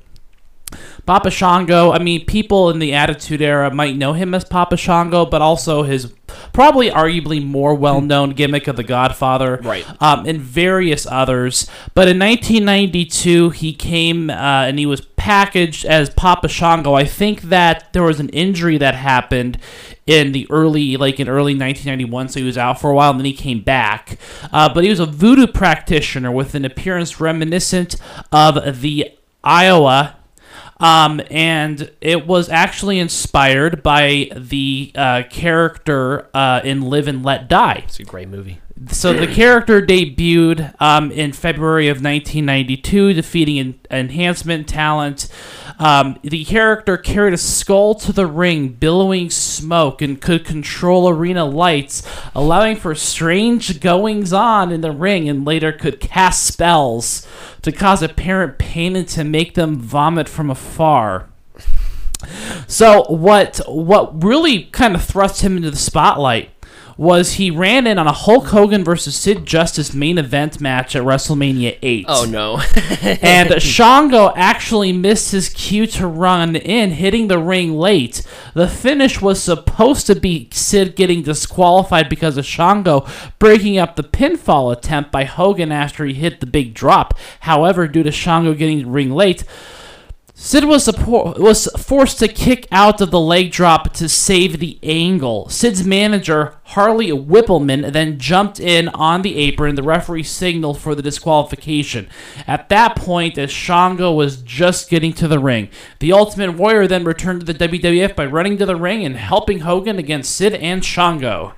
[1.06, 5.26] Papa Shango, I mean, people in the Attitude Era might know him as Papa Shango,
[5.26, 6.14] but also his
[6.54, 9.60] probably arguably more well known gimmick of The Godfather.
[9.64, 9.86] Right.
[10.00, 11.68] Um, and various others.
[11.96, 16.96] But in 1992, he came uh, and he was packaged as Papa Shango.
[16.96, 19.60] I think that there was an injury that happened
[20.08, 23.20] in the early, like in early 1991, so he was out for a while and
[23.20, 24.18] then he came back.
[24.52, 27.96] Uh, but he was a voodoo practitioner with an appearance reminiscent
[28.32, 29.12] of the
[29.44, 30.16] Iowa
[30.80, 37.50] um, and it was actually inspired by the uh, character uh, in Live and Let
[37.50, 37.84] Die.
[37.86, 38.62] It's a great movie.
[38.88, 45.28] So the character debuted um, in February of 1992, defeating en- enhancement talent.
[45.80, 51.46] Um, the character carried a skull to the ring, billowing smoke, and could control arena
[51.46, 52.04] lights,
[52.36, 57.26] allowing for strange goings on in the ring, and later could cast spells
[57.62, 61.30] to cause apparent pain and to make them vomit from afar.
[62.68, 66.50] So what what really kind of thrust him into the spotlight
[67.00, 71.04] was he ran in on a Hulk Hogan versus Sid Justice main event match at
[71.04, 72.06] WrestleMania 8.
[72.10, 72.62] Oh no.
[73.22, 78.22] And Shango actually missed his cue to run in, hitting the ring late.
[78.54, 83.08] The finish was supposed to be Sid getting disqualified because of Shango
[83.40, 87.18] breaking up the pinfall attempt by Hogan after he hit the big drop.
[87.40, 89.46] However, due to Shango getting the ring late,
[90.42, 94.80] Sid was support, was forced to kick out of the leg drop to save the
[94.82, 95.50] angle.
[95.50, 99.76] Sid's manager, Harvey Wippleman, then jumped in on the apron.
[99.76, 102.08] The referee signaled for the disqualification.
[102.48, 105.68] At that point, as Shango was just getting to the ring,
[106.00, 109.60] the Ultimate Warrior then returned to the WWF by running to the ring and helping
[109.60, 111.54] Hogan against Sid and Shango.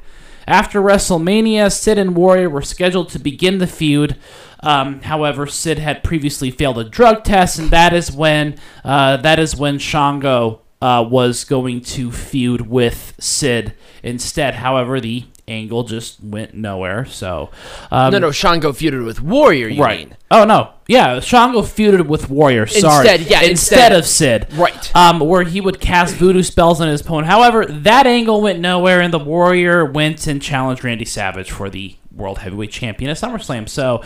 [0.48, 4.18] After WrestleMania, Sid and Warrior were scheduled to begin the feud.
[4.62, 9.40] Um, however, Sid had previously failed a drug test, and that is when uh, that
[9.40, 13.74] is when Shango uh, was going to feud with Sid
[14.04, 14.56] instead.
[14.56, 17.06] However, the angle just went nowhere.
[17.06, 17.50] So
[17.92, 19.68] um, no, no, Shango feuded with Warrior.
[19.68, 20.08] You right.
[20.10, 20.18] mean?
[20.32, 22.66] Oh no, yeah, Shango feuded with Warrior.
[22.68, 23.92] Sorry, Instead, yeah, instead, instead.
[23.94, 24.96] of Sid, Right.
[24.96, 27.28] Um, where he would cast voodoo spells on his opponent.
[27.28, 31.96] However, that angle went nowhere, and the Warrior went and challenged Randy Savage for the
[32.16, 33.68] World Heavyweight Champion at SummerSlam.
[33.70, 34.04] So.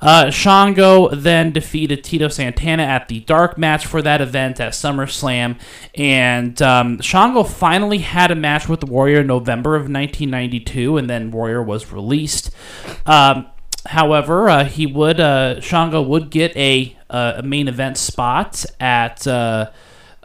[0.00, 5.60] Uh, Shango then defeated Tito Santana at the dark match for that event at SummerSlam,
[5.94, 11.30] and um, Shango finally had a match with Warrior in November of 1992, and then
[11.30, 12.50] Warrior was released.
[13.06, 13.46] Um,
[13.86, 19.26] However, uh, he would uh, Shango would get a, uh, a main event spot at
[19.26, 19.70] uh,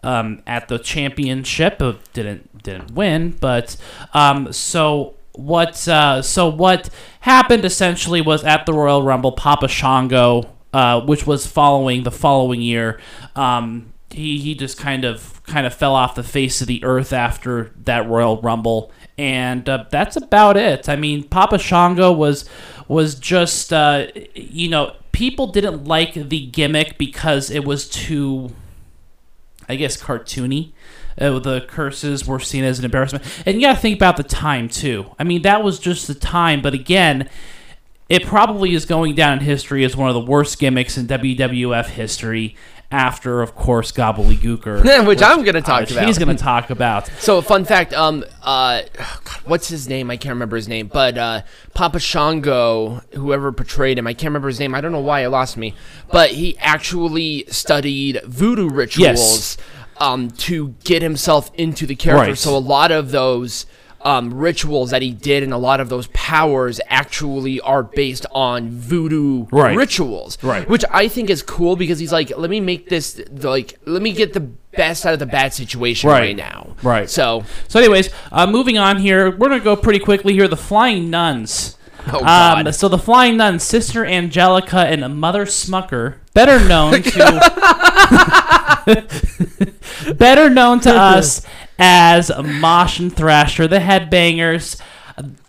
[0.03, 1.81] um, at the championship.
[2.13, 3.77] Didn't didn't win, but
[4.13, 5.87] um, so what?
[5.87, 6.89] Uh, so what
[7.21, 12.61] happened essentially was at the Royal Rumble, Papa Shango, uh, which was following the following
[12.61, 12.99] year.
[13.35, 17.13] Um, he, he just kind of kind of fell off the face of the earth
[17.13, 20.87] after that Royal Rumble, and uh, that's about it.
[20.87, 22.45] I mean, Papa Shango was
[22.87, 28.51] was just uh, you know people didn't like the gimmick because it was too,
[29.69, 30.73] I guess, cartoony.
[31.19, 34.23] Uh, the curses were seen as an embarrassment, and you got to think about the
[34.23, 35.05] time too.
[35.17, 37.29] I mean, that was just the time, but again.
[38.07, 41.87] It probably is going down in history as one of the worst gimmicks in WWF
[41.87, 42.55] history,
[42.91, 46.05] after, of course, Gobbledygooker, Which I'm gonna talk which about.
[46.05, 47.07] He's going to talk about.
[47.19, 50.11] So, fun fact, um, uh, God, what's his name?
[50.11, 51.41] I can't remember his name, but uh,
[51.73, 54.75] Papa Shango, whoever portrayed him, I can't remember his name.
[54.75, 55.73] I don't know why it lost me,
[56.11, 59.57] but he actually studied voodoo rituals
[59.97, 62.29] um, to get himself into the character.
[62.31, 62.37] Right.
[62.37, 63.65] So, a lot of those.
[64.01, 68.69] Um, rituals that he did and a lot of those powers actually are based on
[68.69, 69.75] voodoo Right.
[69.75, 70.69] rituals Right.
[70.69, 74.13] which i think is cool because he's like let me make this like let me
[74.13, 76.19] get the best out of the bad situation Right.
[76.19, 77.09] right, now Right.
[77.09, 80.47] so So, anyways, uh, moving on here, we're going to go pretty quickly here.
[80.47, 81.75] The Flying Nuns.
[82.07, 82.67] Oh, God.
[82.67, 87.35] Um, so the Flying Nuns, Sister Angelica and Mother Smucker, better known to
[90.15, 91.45] better known to us
[91.79, 94.79] as Mosh and Thrasher, the Headbangers.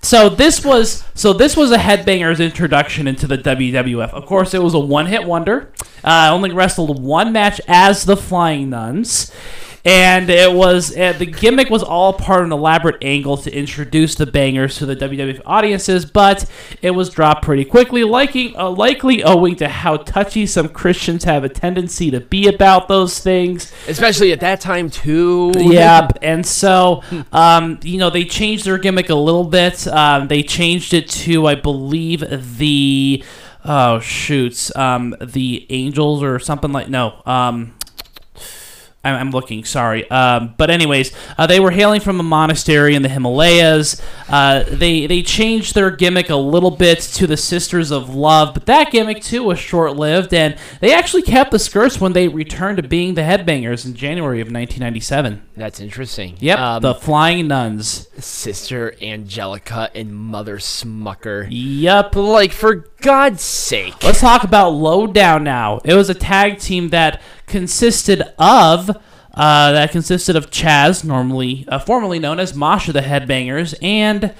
[0.01, 4.11] So this was so this was a Headbangers introduction into the WWF.
[4.11, 5.73] Of course, it was a one-hit wonder.
[6.05, 9.33] Uh, only wrestled one match as the Flying Nuns.
[9.87, 14.16] And it was uh, the gimmick was all part of an elaborate angle to introduce
[14.16, 16.44] the bangers to the WWF audiences, but
[16.83, 21.44] it was dropped pretty quickly, liking, uh, likely owing to how touchy some Christians have
[21.44, 23.72] a tendency to be about those things.
[23.87, 29.09] especially at that time too Yeah, and so um, you know they changed their gimmick
[29.09, 29.87] a little bit.
[29.87, 32.24] Um, they changed it to, I believe,
[32.59, 33.22] the
[33.64, 37.22] oh shoots, um, the Angels or something like no.
[37.24, 37.74] Um,
[39.07, 40.11] I'm, I'm looking, sorry.
[40.11, 44.01] Um, but anyways, uh, they were hailing from a monastery in the Himalayas.
[44.29, 48.67] Uh, they they changed their gimmick a little bit to the Sisters of Love, but
[48.67, 52.77] that gimmick too was short lived, and they actually kept the skirts when they returned
[52.79, 55.43] to being the Headbangers in January of 1997.
[55.57, 58.09] that's interesting Yep, um, the Flying Nuns.
[58.19, 62.17] sister angelica and mother smucker Yep.
[62.17, 65.81] like for god's sake Let's talk about Lowdown now.
[65.85, 68.90] It was a tag team that consisted of
[69.36, 74.34] uh, that consisted of Chaz, normally uh, formerly known as Masha the Headbangers, and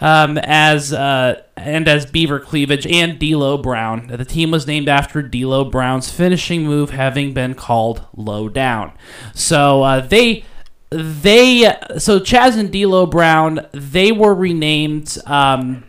[0.00, 4.06] um, as uh, and as Beaver Cleavage and D'Lo Brown.
[4.06, 8.92] The team was named after D'Lo Brown's finishing move, having been called Low Down.
[9.34, 10.44] So uh, they
[10.90, 15.82] they so Chaz and D'Lo Brown they were renamed um,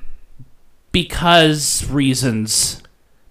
[0.92, 2.82] because reasons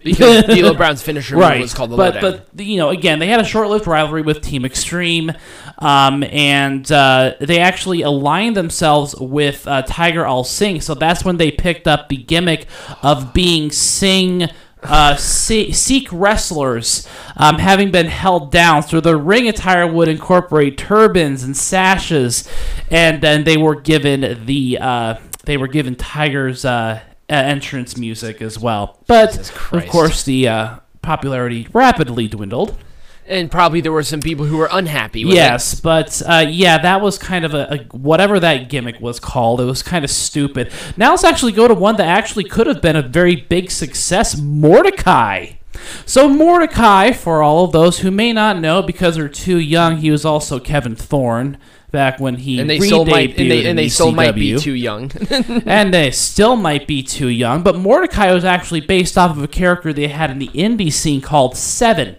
[0.03, 2.41] because D'Lo Brown's finisher move was called the but lowdown.
[2.53, 5.31] but you know again they had a short-lived rivalry with Team Extreme,
[5.79, 10.81] um, and uh, they actually aligned themselves with uh, Tiger Ali Singh.
[10.81, 12.67] So that's when they picked up the gimmick
[13.01, 14.49] of being Singh.
[14.83, 21.43] Uh, Sikh wrestlers, um, having been held down, so the ring attire would incorporate turbans
[21.43, 22.47] and sashes,
[22.91, 28.41] and then they were given the uh, they were given Tiger's uh, uh, entrance music
[28.41, 28.99] as well.
[29.07, 29.37] But
[29.71, 32.77] of course, the uh, popularity rapidly dwindled.
[33.27, 35.37] and probably there were some people who were unhappy with it.
[35.37, 39.59] Yes, but uh, yeah, that was kind of a, a whatever that gimmick was called.
[39.59, 40.71] It was kind of stupid.
[40.95, 44.37] Now let's actually go to one that actually could have been a very big success.
[44.39, 45.56] Mordecai.
[46.05, 50.11] So Mordecai, for all of those who may not know because they're too young, he
[50.11, 51.57] was also Kevin Thorn
[51.91, 54.73] back when he And they still might, and they, and they still might be too
[54.73, 55.11] young.
[55.65, 57.63] and they still might be too young.
[57.63, 61.21] But Mordecai was actually based off of a character they had in the indie scene
[61.21, 62.17] called Seven,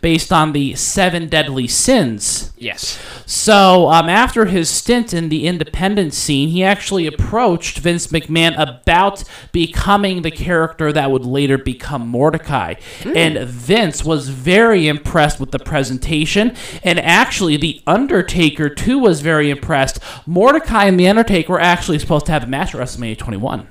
[0.00, 2.52] based on the Seven Deadly Sins.
[2.56, 2.98] yes.
[3.26, 9.22] So, um, after his stint in the independent scene, he actually approached Vince McMahon about
[9.52, 12.74] becoming the character that would later become Mordecai.
[13.04, 16.56] And Vince was very impressed with the presentation.
[16.82, 20.00] And actually, The Undertaker, too, was very impressed.
[20.26, 23.68] Mordecai and The Undertaker were actually supposed to have a match at WrestleMania 21.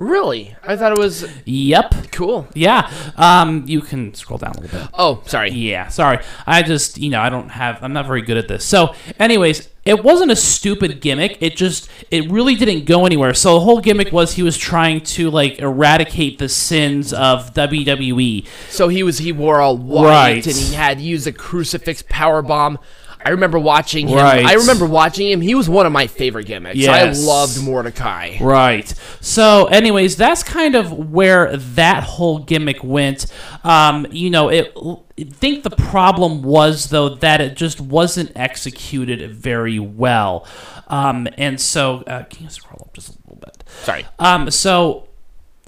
[0.00, 0.56] Really?
[0.66, 2.10] I thought it was Yep.
[2.10, 2.48] cool.
[2.54, 2.90] Yeah.
[3.16, 4.88] Um, you can scroll down a little bit.
[4.94, 5.50] Oh, sorry.
[5.50, 6.20] Yeah, sorry.
[6.46, 8.64] I just, you know, I don't have, I'm not very good at this.
[8.64, 11.36] So, anyways, it wasn't a stupid gimmick.
[11.42, 13.34] It just, it really didn't go anywhere.
[13.34, 18.46] So, the whole gimmick was he was trying to, like, eradicate the sins of WWE.
[18.70, 20.46] So he was he wore all white Right.
[20.46, 22.78] and he had used a crucifix power bomb.
[23.24, 24.16] I remember watching him.
[24.16, 24.44] Right.
[24.44, 25.40] I remember watching him.
[25.40, 26.76] He was one of my favorite gimmicks.
[26.76, 27.22] Yes.
[27.22, 28.38] I loved Mordecai.
[28.40, 28.88] Right.
[29.20, 33.26] So, anyways, that's kind of where that whole gimmick went.
[33.62, 34.72] Um, you know, it.
[34.76, 40.46] I think the problem was though that it just wasn't executed very well,
[40.88, 43.64] um, and so uh, can you scroll up just a little bit?
[43.82, 44.06] Sorry.
[44.18, 45.09] Um, so,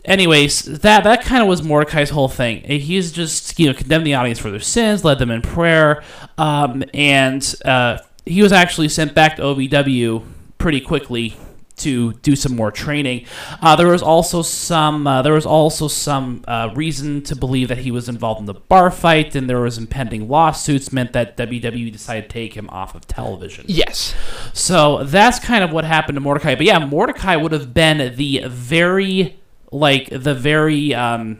[0.05, 2.62] anyways, that that kind of was Mordecai's whole thing.
[2.64, 6.03] He's just you know condemned the audience for their sins, led them in prayer,
[6.38, 10.24] um, and uh, he was actually sent back to OVW
[10.59, 11.36] pretty quickly
[11.82, 13.26] to do some more training.
[13.61, 17.78] Uh, there was also some uh, there was also some uh, reason to believe that
[17.78, 21.90] he was involved in the bar fight, and there was impending lawsuits meant that WWE
[21.92, 23.64] decided to take him off of television.
[23.68, 24.14] Yes.
[24.53, 26.55] So that's kind of what happened to Mordecai.
[26.55, 29.40] But yeah, Mordecai would have been the very,
[29.72, 31.38] like, the very, um,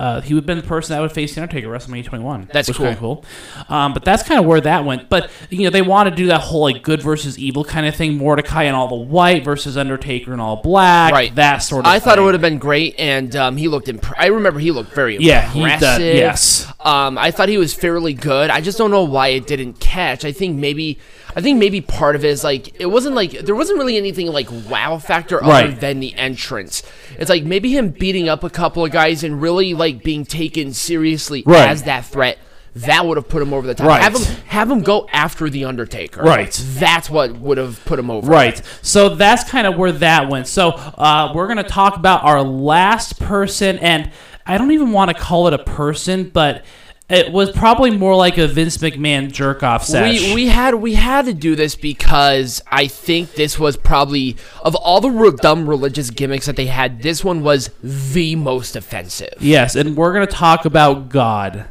[0.00, 2.48] uh, he would have been the person that would face the Undertaker at WrestleMania 21.
[2.52, 2.94] That's cool.
[2.94, 3.24] Cool.
[3.68, 5.08] Um, but that's kind of where that went.
[5.08, 7.96] But you know, they want to do that whole like good versus evil kind of
[7.96, 8.16] thing.
[8.16, 11.12] Mordecai and all the white versus Undertaker and all black.
[11.12, 11.34] Right.
[11.34, 11.90] That sort of.
[11.90, 13.88] I thought it would have been great, and um, he looked.
[13.88, 15.98] Imp- I remember he looked very Yeah, he impressive.
[15.98, 16.72] did, yes.
[16.78, 18.50] Um, I thought he was fairly good.
[18.50, 20.24] I just don't know why it didn't catch.
[20.24, 21.00] I think maybe,
[21.38, 24.26] I think maybe part of it is like it wasn't like there wasn't really anything
[24.26, 25.80] like wow factor other Right.
[25.80, 26.82] than the entrance.
[27.16, 30.72] It's like maybe him beating up a couple of guys and really like being taken
[30.72, 31.68] seriously Right.
[31.68, 32.38] as that threat.
[32.74, 33.86] That would have put him over the top.
[33.86, 34.02] Right.
[34.02, 36.22] Have him have him go after the Undertaker.
[36.22, 36.50] Right.
[36.74, 38.28] That's what would have put him over.
[38.28, 38.60] Right.
[38.82, 40.48] So that's kind of where that went.
[40.48, 44.10] So uh, we're going to talk about our last person, and
[44.44, 46.64] I don't even want to call it a person, but
[47.08, 50.20] it was probably more like a Vince McMahon jerk off sesh.
[50.28, 54.74] We, we had we had to do this because I think this was probably of
[54.74, 59.34] all the re- dumb religious gimmicks that they had, this one was the most offensive.
[59.40, 61.66] yes, and we're going to talk about God,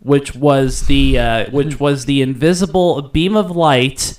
[0.00, 4.18] which was the uh, which was the invisible beam of light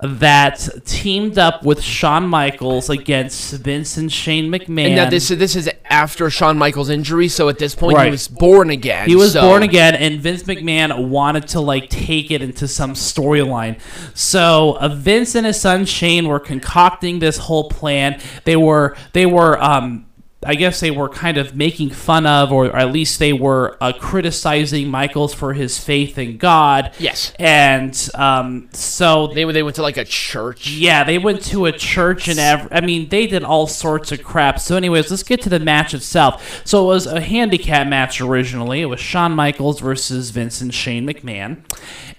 [0.00, 4.86] that teamed up with Shawn Michaels against Vince and Shane McMahon.
[4.88, 8.06] And now this this is after Shawn Michaels' injury, so at this point Right.
[8.06, 9.08] he was born again.
[9.08, 12.92] He was so- born again, and Vince McMahon wanted to like take it into some
[12.92, 13.78] storyline.
[14.14, 18.20] So uh, Vince and his son Shane were concocting this whole plan.
[18.44, 20.05] They were they were um,
[20.46, 23.92] I guess they were kind of making fun of, or at least they were uh,
[23.98, 26.92] criticizing Michaels for his faith in God.
[26.98, 27.32] Yes.
[27.38, 30.70] and um, so They they went to like a church.
[30.70, 34.22] yeah, they went to a church and ev- I mean, they did all sorts of
[34.22, 34.60] crap.
[34.60, 36.62] So, anyways, let's get to the match itself.
[36.64, 38.80] So, it was a handicap match originally.
[38.80, 41.62] It was Shawn Michaels versus Vince and Shane McMahon.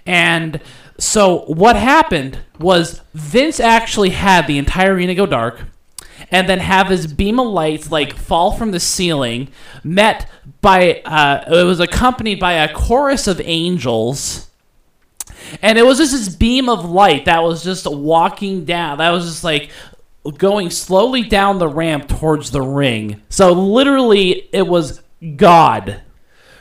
[0.06, 0.60] And
[0.98, 5.60] so, what happened was Vince actually had the entire arena go dark
[6.30, 9.48] and then have his beam of lights like fall from the ceiling,
[9.82, 10.28] met
[10.60, 14.48] by, uh, it was accompanied by a chorus of angels
[15.62, 18.98] and it was just this beam of light that was just walking down.
[18.98, 19.70] That was just like
[20.36, 23.22] going slowly down the ramp towards the ring.
[23.28, 25.02] So literally, it was
[25.36, 26.02] God.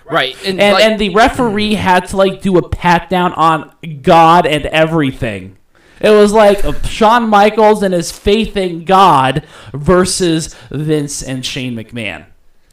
[0.09, 0.37] Right.
[0.45, 4.45] And, And like- and the referee had to like do a pat down on God
[4.45, 5.57] and everything.
[5.99, 12.25] It was like Shawn Michaels and his faith in God versus Vince and Shane McMahon.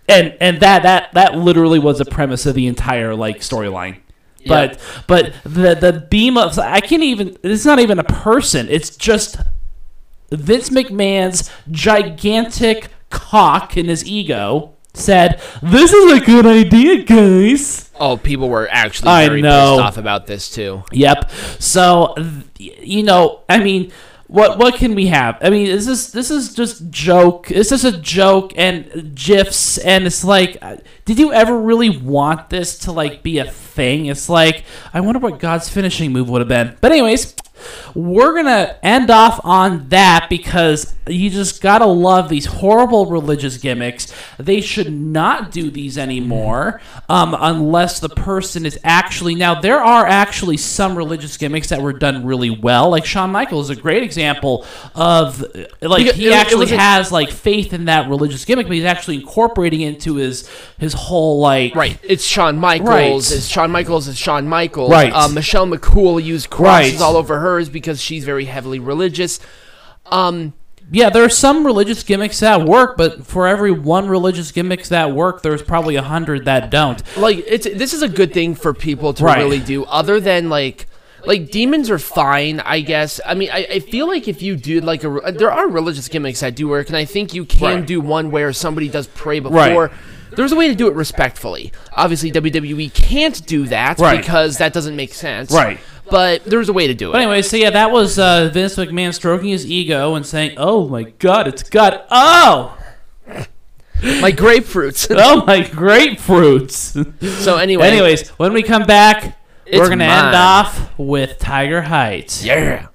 [0.09, 4.01] And and that that that literally was the premise of the entire like storyline.
[4.47, 8.68] But but the the beam of I can't even it's not even a person.
[8.68, 9.37] It's just
[10.31, 18.16] Vince McMahon's gigantic cock in his ego said, "This is a good idea, guys." oh,
[18.16, 19.76] people were actually I very know.
[19.76, 20.82] pissed off about this too.
[20.92, 21.30] Yep.
[21.59, 22.14] So,
[22.59, 23.92] you know, I mean,
[24.26, 25.38] what what can we have?
[25.42, 27.49] I mean, this is this is just joke.
[27.49, 32.51] This is a joke and gifs, and it's like, uh, did you ever really want
[32.51, 34.07] this to like be a thing?
[34.07, 36.76] It's like, I wonder what God's finishing move would have been.
[36.80, 37.34] But anyways,
[37.94, 44.12] we're gonna end off on that because you just gotta love these horrible religious gimmicks.
[44.38, 49.34] They should not do these anymore um, unless the person is actually.
[49.34, 52.90] Now there are actually some religious gimmicks that were done really well.
[52.90, 55.44] Like Shawn Michaels is a great example of
[55.82, 59.16] like he it- it actually has like faith in that religious gimmick, but he's actually
[59.16, 60.48] incorporating into his
[60.78, 61.98] his whole like Right.
[62.02, 62.88] It's Shawn Michaels.
[63.30, 63.36] Right.
[63.38, 64.09] It's Shawn Michaels.
[64.09, 64.90] It's Shawn Michaels.
[64.90, 65.12] Right.
[65.12, 67.02] Uh, Michelle McCool used crosses Right.
[67.02, 69.38] all over hers because she's very heavily religious.
[70.07, 70.53] Um,
[70.90, 75.12] Yeah, there are some religious gimmicks that work, but for every one religious gimmicks that
[75.12, 77.01] work, there's probably a hundred that don't.
[77.16, 79.38] like it's this is a good thing for people to Right.
[79.38, 79.84] really do.
[79.84, 80.86] Other than like.
[81.26, 83.18] Like demons are fine, I guess.
[83.24, 86.40] I mean, I, I feel like if you do like a, there are religious gimmicks
[86.40, 87.86] that do work, and I think you can Right.
[87.86, 89.84] do one where somebody does pray before.
[89.86, 89.90] Right.
[90.36, 91.72] There's a way to do it respectfully.
[91.97, 94.18] Obviously, WWE can't do that Right.
[94.20, 95.51] because that doesn't make sense.
[95.51, 95.78] Right.
[96.11, 97.12] But there's a way to do it.
[97.12, 100.88] But anyway, so yeah, that was uh, Vince McMahon stroking his ego and saying, "Oh
[100.88, 102.02] my God, it's God!
[102.11, 102.76] Oh,
[104.02, 105.07] like grapefruits.
[105.18, 109.38] oh my grapefruits!" so anyway, Anyways, when we come back,
[109.72, 110.26] we're gonna mine.
[110.26, 112.44] end off with Tiger Heights.
[112.44, 112.88] Yeah.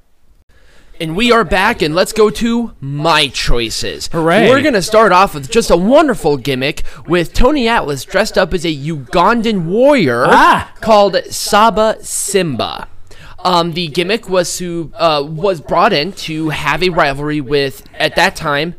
[1.01, 4.07] And we are back, and let's go to my choices.
[4.11, 4.49] Hooray.
[4.49, 8.53] We're going to start off with just a wonderful gimmick with Tony Atlas dressed up
[8.53, 10.73] as a Ugandan warrior Ah.
[10.81, 12.89] called Saba Simba.
[13.43, 18.15] Um, the gimmick was to uh, was brought in to have a rivalry with, at
[18.17, 18.75] that time,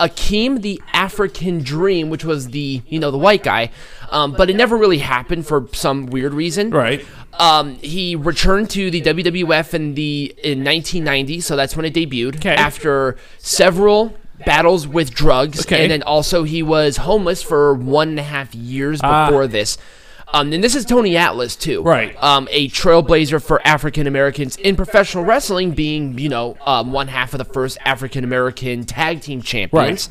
[0.00, 3.70] Akeem the African Dream, which was the you know the white guy,
[4.10, 6.70] um, but it never really happened for some weird reason.
[6.70, 7.04] Right.
[7.34, 12.36] Um, he returned to the WWF in the in 1990, so that's when it debuted.
[12.36, 12.54] Okay.
[12.54, 14.14] After several
[14.46, 15.82] battles with drugs, Okay.
[15.82, 19.26] and then also he was homeless for one and a half years Ah.
[19.26, 19.76] before this.
[20.32, 22.22] Um, and this is Tony Atlas too, Right.
[22.22, 27.34] Um, a trailblazer for African Americans in professional wrestling, being you know um, one half
[27.34, 30.08] of the first African American tag team champions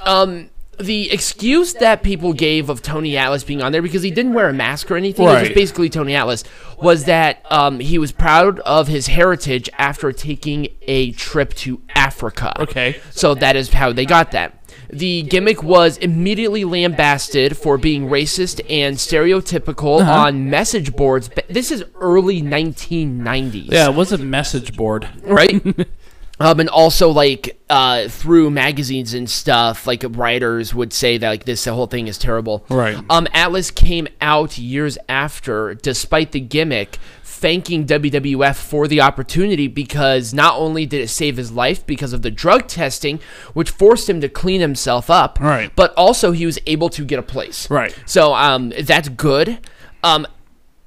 [0.00, 4.34] um the excuse that people gave of Tony Atlas being on there because he didn't
[4.34, 6.44] wear a mask or anything, it was basically Tony Atlas,
[6.78, 12.60] was that um, he was proud of his heritage after taking a trip to Africa.
[12.60, 13.00] Okay.
[13.10, 14.52] So that is how they got that.
[14.90, 20.12] The gimmick was immediately lambasted for being racist and stereotypical Uh-huh.
[20.12, 21.28] on message boards.
[21.28, 25.08] But this is early 1990s Yeah, it was a message board.
[25.24, 25.64] right?
[26.40, 31.44] um, and also like uh, through magazines and stuff, like writers would say that like
[31.44, 32.64] this whole thing is terrible.
[32.68, 32.96] Right.
[33.10, 36.98] Um, Atlas came out years after, despite the gimmick,
[37.36, 42.22] thanking WWF for the opportunity because not only did it save his life because of
[42.22, 43.20] the drug testing,
[43.54, 45.70] which forced him to clean himself up, Right.
[45.76, 47.68] but also he was able to get a place.
[47.70, 47.94] Right.
[48.06, 49.58] So um, that's good.
[50.02, 50.26] Um,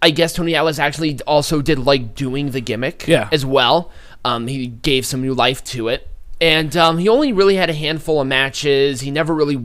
[0.02, 3.30] I guess Tony Atlas actually also did like doing the gimmick Yeah.
[3.32, 3.92] as well.
[4.26, 6.08] Um, he gave some new life to it,
[6.42, 9.02] and um, he only really had a handful of matches.
[9.02, 9.58] He never really,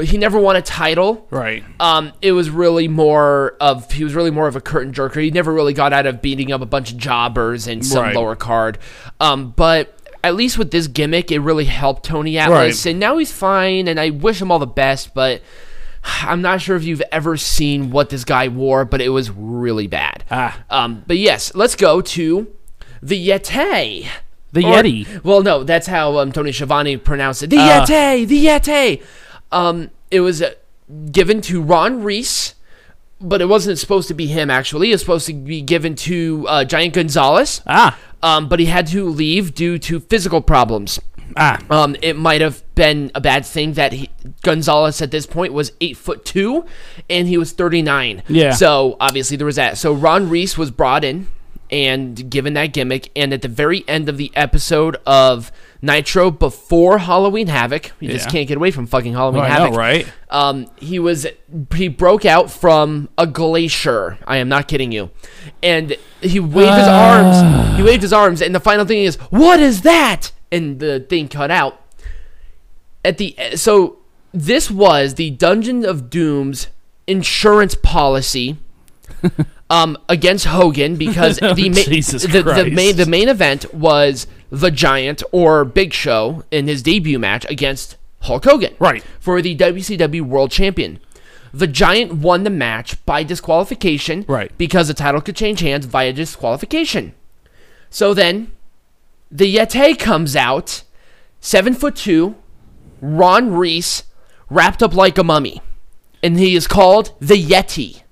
[0.00, 1.26] he never won a title.
[1.30, 1.62] Right.
[1.78, 5.22] Um, it was really more of he was really more of a curtain jerker.
[5.22, 8.14] He never really got out of beating up a bunch of jobbers and some Right.
[8.14, 8.78] lower card.
[9.20, 12.90] Um, but at least with this gimmick, it really helped Tony Atlas, Right.
[12.90, 13.86] and now he's fine.
[13.88, 15.42] And I wish him all the best, but.
[16.22, 19.86] I'm not sure if you've ever seen what this guy wore, but it was really
[19.86, 20.24] bad.
[20.32, 20.58] Ah.
[20.68, 22.48] Um, but yes, let's go to
[23.00, 24.08] the Yeti.
[24.52, 25.22] The Or- Yeti.
[25.22, 27.50] Well, no, that's how um, Tony Schiavone pronounced it.
[27.50, 27.86] The Ah.
[27.86, 29.02] Yeti, the Yeti.
[29.52, 30.54] Um, it was uh,
[31.10, 32.54] given to Ron Reis,
[33.20, 34.50] but it wasn't supposed to be him.
[34.50, 37.62] Actually, it was supposed to be given to uh, Giant Gonzalez.
[37.66, 37.98] Ah.
[38.22, 41.00] Um, but he had to leave due to physical problems.
[41.36, 41.58] Ah.
[41.70, 44.10] Um, it might have been a bad thing that he,
[44.42, 46.66] Gonzalez at this point was eight foot two,
[47.08, 48.22] and he was thirty nine.
[48.28, 48.52] Yeah.
[48.52, 49.78] So obviously there was that.
[49.78, 51.28] So Ron Reis was brought in
[51.70, 55.50] and given that gimmick, and at the very end of the episode of
[55.84, 59.72] Nitro before Halloween Havoc, you just can't get away from fucking Halloween Oh, Havoc.
[59.72, 60.06] know, right?
[60.30, 61.26] Um, he was
[61.74, 64.16] he broke out from a glacier.
[64.26, 65.10] I am not kidding you,
[65.62, 67.76] and he waved his arms.
[67.76, 71.26] He waved his arms, and the final thing is, "What is that?" And the thing
[71.28, 71.80] cut out.
[73.04, 73.98] At the so
[74.32, 76.68] this was the Dungeon of Doom's
[77.08, 78.56] insurance policy.
[79.70, 84.70] Um, against Hogan because the, ma- Oh, the, the main the main event was the
[84.70, 89.02] Giant or Big Show in his debut match against Hulk Hogan Right.
[89.18, 91.00] for the WCW World Champion.
[91.54, 94.52] The Giant won the match by disqualification Right.
[94.58, 97.14] because the title could change hands via disqualification.
[97.88, 98.52] So then,
[99.30, 100.82] the Yeti comes out,
[101.40, 102.34] seven foot two,
[103.00, 104.04] Ron Reis,
[104.50, 105.62] wrapped up like a mummy,
[106.22, 108.02] and he is called the Yeti.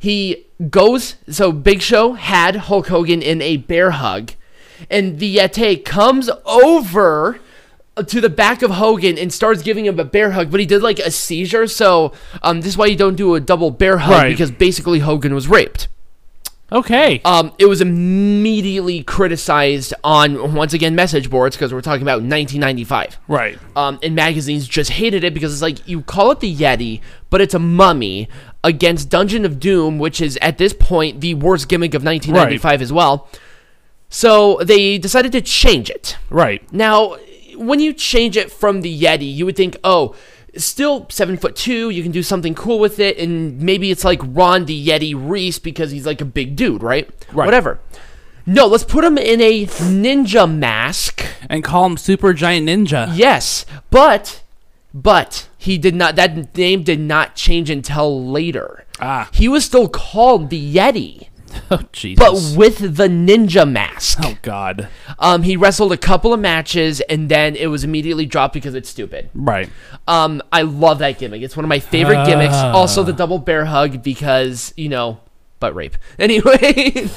[0.00, 4.32] He goes, so Big Show had Hulk Hogan in a bear hug,
[4.90, 7.40] and the Yeti comes over
[8.06, 10.82] to the back of Hogan and starts giving him a bear hug, but he did
[10.82, 12.12] like a seizure, so
[12.42, 14.28] um, this is why you don't do a double bear hug Right.
[14.30, 15.88] because basically Hogan was raped.
[16.72, 17.20] Okay.
[17.24, 23.18] Um, it was immediately criticized on once again message boards because we're talking about 1995.
[23.28, 23.58] right.
[23.76, 27.00] Um, and magazines just hated it because it's like you call it the Yeti,
[27.30, 28.28] but it's a mummy
[28.64, 32.92] against Dungeon of Doom, which is at this point the worst gimmick of 1995 as
[32.92, 33.28] well.
[34.14, 36.16] So they decided to change it.
[36.30, 36.62] Right.
[36.72, 37.16] Now,
[37.56, 40.14] when you change it from the Yeti, you would think, oh,
[40.56, 44.20] still seven foot two, you can do something cool with it, and maybe it's like
[44.22, 47.10] Ron the Yeti Reis because he's like a big dude, right?
[47.32, 47.44] Right.
[47.44, 47.80] Whatever.
[48.46, 51.26] No, let's put him in a ninja mask.
[51.50, 53.10] And call him Super Giant Ninja.
[53.16, 54.44] Yes, but
[54.94, 56.14] but he did not.
[56.14, 58.84] That name did not change until later.
[59.00, 59.28] Ah.
[59.32, 61.30] He was still called the Yeti,
[61.70, 62.18] Oh Jesus.
[62.52, 64.18] but with the ninja mask.
[64.22, 64.88] oh God.
[65.18, 68.88] Um, he wrestled a couple of matches and then it was immediately dropped because it's
[68.88, 69.30] stupid.
[69.34, 69.68] Right.
[70.06, 71.42] Um, I love that gimmick.
[71.42, 72.54] It's one of my favorite gimmicks.
[72.54, 75.20] Also, the double bear hug because you know,
[75.60, 75.96] butt rape.
[76.18, 77.08] Anyway,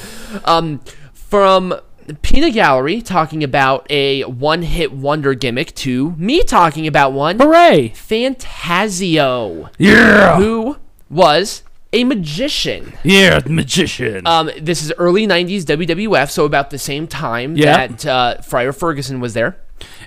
[0.44, 0.80] um,
[1.12, 1.74] from
[2.22, 7.88] Peanut Gallery talking about a one-hit wonder gimmick to me talking about one, Hooray.
[7.88, 10.36] Fantasio, Yeah.
[10.36, 10.76] who
[11.10, 11.62] was
[11.92, 12.92] a magician.
[13.02, 14.26] Yeah, magician.
[14.26, 17.86] Um, this is early '90s WWF, so about the same time Yeah.
[17.86, 19.56] that uh, Friar Ferguson was there.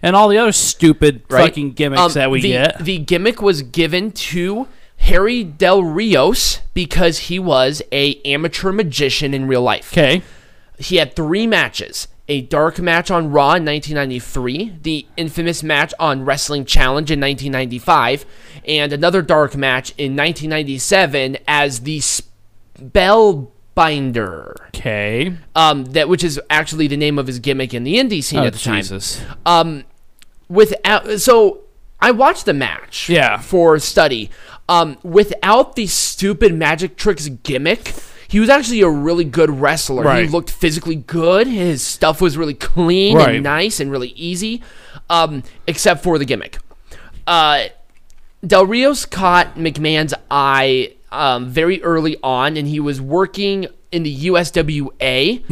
[0.04, 1.46] and all the other stupid right?
[1.48, 2.80] fucking gimmicks Um, that we the, get.
[2.84, 4.68] The gimmick was given to
[4.98, 9.92] Harry Del Rios because he was a amateur magician in real life.
[9.94, 10.22] Okay.
[10.78, 12.08] He had three matches.
[12.32, 18.26] A dark match on Raw in 1993, the infamous match on Wrestling Challenge in 1995,
[18.66, 23.50] and another dark match in 1997 as the Spellbinder.
[24.68, 25.36] Okay.
[25.56, 28.46] Um, that which is actually the name of his gimmick in the indie scene Oh,
[28.46, 29.22] at the time Jesus.
[29.46, 29.84] um
[30.48, 31.64] without so
[32.00, 33.40] I watched the match Yeah.
[33.40, 34.30] for study
[34.70, 37.94] um without the stupid magic tricks gimmick
[38.32, 40.24] he was actually a really good wrestler Right.
[40.24, 43.36] he looked physically good his stuff was really clean Right.
[43.36, 44.64] and nice and really easy
[45.10, 46.58] um except for the gimmick
[47.28, 47.66] uh
[48.46, 54.26] Del Rios caught McMahon's eye um, very early on, and he was working in the
[54.30, 55.44] USWA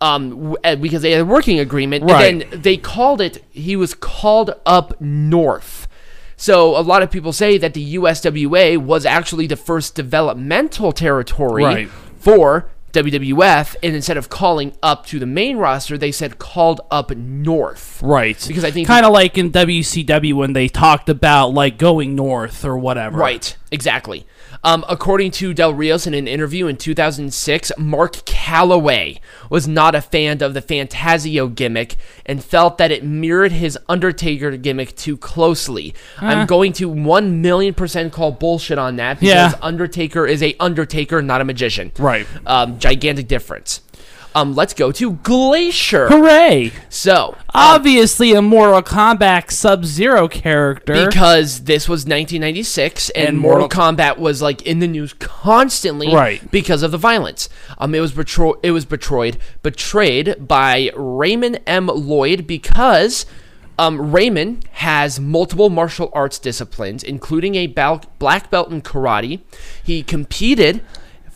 [0.00, 2.04] um, w- uh, because they had a working agreement.
[2.04, 2.12] Mm-hmm.
[2.12, 2.32] Right.
[2.42, 5.88] And then they called it, he was called up north.
[6.36, 11.64] So a lot of people say that the USWA was actually the first developmental territory
[11.64, 11.88] Right.
[12.28, 17.10] For WWF, and instead of calling up to the main roster, they said called up
[17.14, 18.00] north.
[18.02, 18.42] Right.
[18.46, 22.64] Because I think- kind of like in WCW when they talked about like going north
[22.64, 23.18] or whatever.
[23.18, 24.26] Right, exactly.
[24.64, 30.00] Um, according to Del Rios in an interview in 2006, Mark Calaway was not a
[30.00, 31.96] fan of the Fantasio gimmick
[32.26, 35.94] and felt that it mirrored his Undertaker gimmick too closely.
[36.18, 39.52] I'm going to 1 million percent call bullshit on that because Yeah.
[39.62, 41.92] Undertaker is a Undertaker, not a magician.
[41.98, 42.26] Right.
[42.46, 43.82] Um, gigantic difference.
[44.34, 46.08] Um, let's go to Glacier.
[46.08, 46.72] Hooray!
[46.88, 51.06] So, Obviously, a Mortal Kombat Sub Zero character.
[51.06, 56.12] because this was 1996 and, And Mortal, Mortal- Kombat was like in the news constantly
[56.14, 56.48] Right.
[56.50, 57.48] because of the violence.
[57.78, 61.86] Um, it was betro- it was betrayed betrayed by Raymond M.
[61.86, 63.26] Lloyd because
[63.78, 69.40] um, Raymond has multiple martial arts disciplines, including a bal- black belt in karate.
[69.82, 70.80] He competed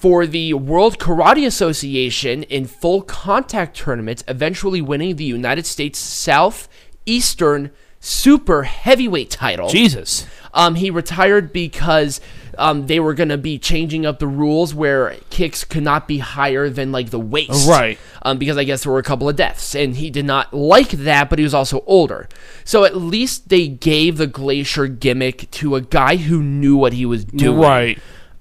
[0.03, 7.71] for the World Karate Association in full contact tournaments, eventually winning the United States Southeastern
[8.01, 9.69] Super Heavyweight title.
[9.69, 10.27] Jesus.
[10.53, 12.21] Um, he retired because
[12.59, 16.19] um, they were going to be changing up the rules where kicks could not be
[16.19, 17.69] higher than like the waist.
[17.69, 17.97] Right.
[18.23, 20.91] Um, because I guess there were a couple of deaths, and he did not like
[20.91, 22.29] that, but he was also older.
[22.65, 27.07] So at least they gave the glacier gimmick to a guy who knew what he
[27.07, 27.61] was doing.
[27.61, 27.99] Right.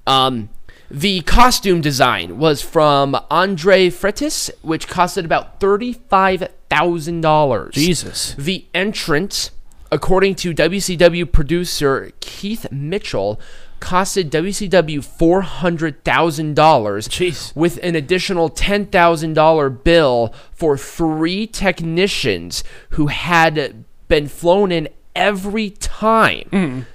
[0.08, 0.50] Um,
[0.92, 7.76] the costume design was from Andre Fretis, which costed about thirty-five thousand dollars.
[7.76, 8.36] Jesus.
[8.38, 9.52] The entrance,
[9.92, 13.40] according to WCW producer Keith Mitchell,
[13.80, 17.08] costed WCW four hundred thousand dollars,
[17.56, 24.90] with an additional ten thousand dollar bill for three technicians who had been flown in
[25.16, 26.86] every time Mm.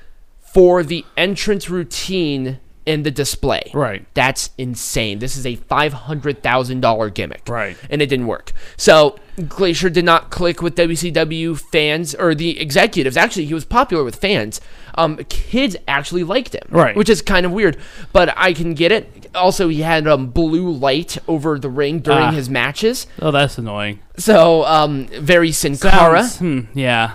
[0.40, 3.70] for the entrance routine and the display.
[3.74, 4.06] Right.
[4.14, 5.18] That's insane.
[5.18, 7.48] This is a five hundred thousand dollar gimmick.
[7.48, 7.76] Right.
[7.90, 8.52] And it didn't work.
[8.76, 9.16] So
[9.48, 13.16] Glacier did not click with WCW fans or the executives.
[13.16, 14.60] Actually, he was popular with fans.
[14.94, 16.62] Um, kids actually liked him.
[16.70, 16.96] Right.
[16.96, 17.76] Which is kind of weird,
[18.12, 19.28] but I can get it.
[19.34, 22.30] Also, he had um, blue light over the ring during Ah.
[22.30, 23.06] his matches.
[23.20, 23.98] Oh, that's annoying.
[24.16, 26.26] So um, very Sin Cara.
[26.26, 27.12] Hmm, yeah.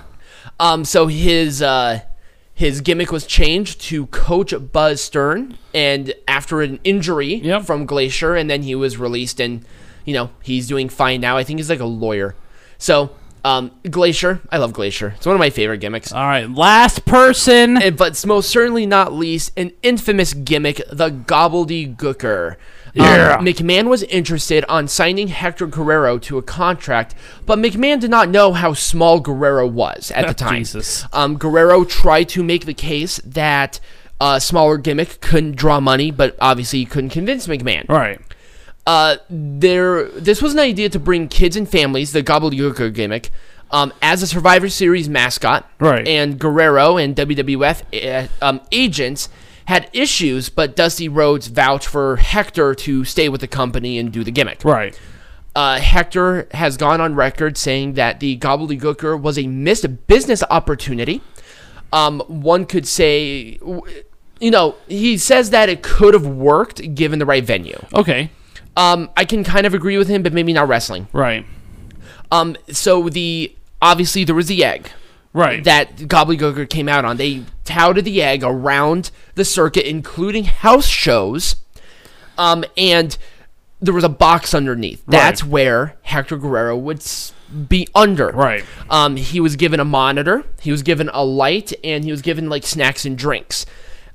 [0.60, 2.02] Um, so his uh,
[2.54, 7.64] his gimmick was changed to Coach Buzz Stern, and after an injury Yep.
[7.64, 9.66] from Glacier, and then he was released, and
[10.06, 11.38] you know he's doing fine now.
[11.38, 12.36] I think he's like a lawyer.
[12.78, 13.12] So
[13.44, 15.14] um, Glacier, I love Glacier.
[15.18, 16.12] It's one of my favorite gimmicks.
[16.12, 16.48] All right.
[16.50, 17.80] Last person.
[17.98, 22.56] But most certainly not least, an infamous gimmick, the Gobbledygooker.
[22.94, 23.38] Yeah.
[23.40, 27.16] Um, McMahon was interested on signing Hector Guerrero to a contract,
[27.46, 30.60] but McMahon did not know how small Guerrero was at the time.
[30.60, 31.06] Jesus.
[31.14, 33.80] Um, Guerrero tried to make the case that
[34.20, 37.88] a smaller gimmick couldn't draw money, but obviously he couldn't convince McMahon.
[37.90, 38.20] Right.
[38.86, 43.32] Uh, there, this was an idea to bring kids and families, the Gobbledygooker gimmick,
[43.72, 45.70] um, as a Survivor Series mascot.
[45.80, 46.08] Right.
[46.08, 49.30] And Guerrero and WWF uh, um, agents
[49.66, 54.24] had issues, but Dusty Rhodes vouched for Hector to stay with the company and do
[54.24, 54.64] the gimmick.
[54.64, 55.00] Right.
[55.56, 61.22] Uh, Hector has gone on record saying that the Gobbledygooker was a missed business opportunity.
[61.92, 63.60] Um, one could say,
[64.40, 67.80] you know, he says that it could have worked given the right venue.
[67.94, 68.32] Okay.
[68.78, 71.10] Um, I can kind of agree with him, but maybe not wrestling.
[71.12, 71.46] Right.
[72.32, 74.90] Um, so the obviously there was the egg
[75.34, 75.64] Right.
[75.64, 77.18] that Gobbledygooker came out on.
[77.18, 81.56] They touted the egg around the circuit, including house shows.
[82.38, 83.18] Um, and
[83.80, 85.04] there was a box underneath.
[85.08, 87.04] That's where Hector Guerrero would
[87.68, 88.28] be under.
[88.30, 88.64] Right.
[88.90, 92.50] Um, he was given a monitor, he was given a light, and he was given
[92.50, 93.66] like snacks and drinks.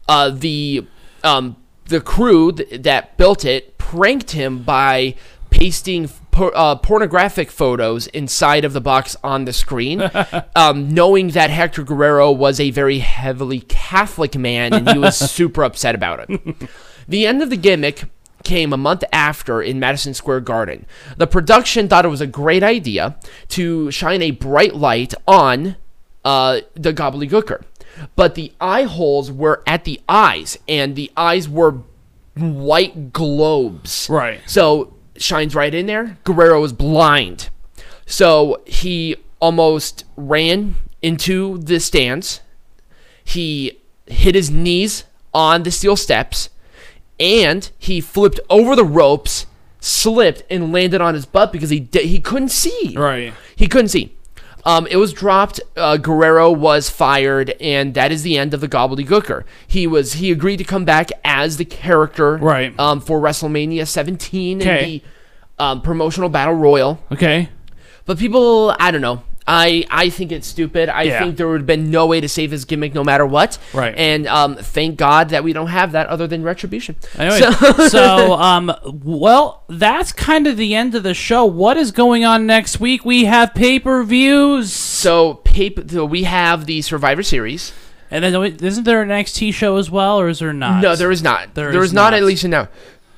[0.08, 0.86] Uh, the
[1.24, 1.56] um,
[1.86, 5.14] the crew th- that built it pranked him by
[5.56, 10.02] pasting por- uh, pornographic photos inside of the box on the screen,
[10.56, 15.64] um, knowing that Hector Guerrero was a very heavily Catholic man, and he was super
[15.64, 16.68] upset about it.
[17.08, 18.04] The end of the gimmick
[18.44, 20.86] came a month after in Madison Square Garden.
[21.16, 25.76] The production thought it was a great idea to shine a bright light on
[26.24, 27.64] uh, the gobbledygooker.
[28.14, 31.78] But the eye holes were at the eyes, and the eyes were
[32.36, 34.06] white globes.
[34.10, 34.40] Right.
[34.44, 36.18] So shines right in there.
[36.24, 37.50] Guerrero was blind.
[38.06, 42.40] So he almost ran into the stands.
[43.24, 45.04] He hit his knees
[45.34, 46.48] on the steel steps
[47.18, 49.46] and he flipped over the ropes,
[49.80, 52.94] slipped and landed on his butt because he di- he couldn't see.
[52.96, 53.32] Right.
[53.54, 54.15] He couldn't see.
[54.66, 55.60] Um, it was dropped.
[55.76, 59.44] Uh, Guerrero was fired, and that is the end of the Gobbledygooker.
[59.66, 62.78] He was he agreed to come back as the character Right.
[62.78, 64.68] um, for WrestleMania 17 Okay.
[64.70, 65.02] and the
[65.64, 66.98] um, promotional battle royal.
[67.12, 67.48] Okay.
[68.04, 69.22] But people, I don't know.
[69.48, 70.88] I, I think it's stupid.
[70.88, 71.18] I Yeah.
[71.20, 73.58] think there would have been no way to save his gimmick no matter what.
[73.72, 73.94] Right.
[73.96, 76.96] And um, thank God that we don't have that other than retribution.
[77.16, 77.52] Anyway, So-
[77.88, 78.72] so, um,
[79.04, 81.44] well, that's kind of the end of the show.
[81.44, 83.04] What is going on next week?
[83.04, 87.72] We have pay per views, So, paper, so we have the Survivor Series.
[88.10, 90.82] and then isn't there an NXT show as well, or is there not?
[90.82, 91.54] No, there is not.
[91.54, 92.14] There there is is not, not.
[92.14, 92.68] at least now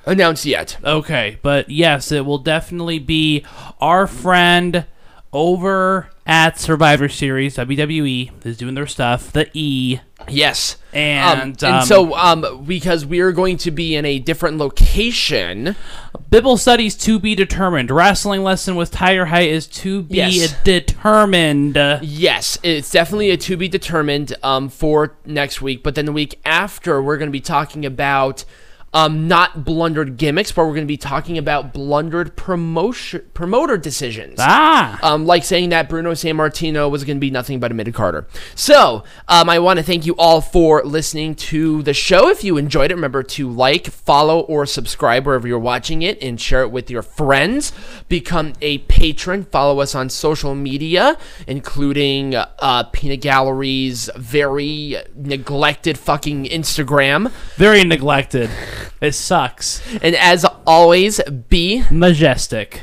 [0.07, 0.77] announced yet.
[0.85, 3.45] Okay, but yes, it will definitely be
[3.81, 4.85] our friend
[5.33, 7.57] over at Survivor Series.
[7.57, 9.33] WWE is doing their stuff.
[9.33, 10.01] The E.
[10.29, 10.77] Yes.
[10.93, 15.75] And, um, um, and so um because we're going to be in a different location.
[16.31, 17.91] Bible studies to be determined.
[17.91, 20.55] Wrestling lesson with Tiger Height is to be Yes.
[20.65, 21.77] determined.
[22.03, 26.39] Yes, it's definitely a to be determined um for next week, but then the week
[26.45, 28.45] after we're going to be talking about
[28.95, 34.39] um not blundered gimmicks, but we're going to be talking about blundered promotion promoter decisions.
[34.41, 34.99] Ah.
[35.03, 38.27] Um, like saying that Bruno Sammartino was going to be nothing but a mid Carter.
[38.55, 42.29] So, um, I want to thank you all for listening to the show.
[42.29, 46.41] If you enjoyed it, remember to like, follow, or subscribe wherever you're watching it and
[46.41, 47.73] share it with your friends.
[48.09, 49.45] Become a patron.
[49.45, 51.17] Follow us on social media,
[51.47, 57.31] including uh, Peanut Gallery's very neglected fucking Instagram.
[57.57, 58.51] Very neglected.
[59.01, 59.83] It sucks.
[60.03, 62.83] And as always, be Majestic.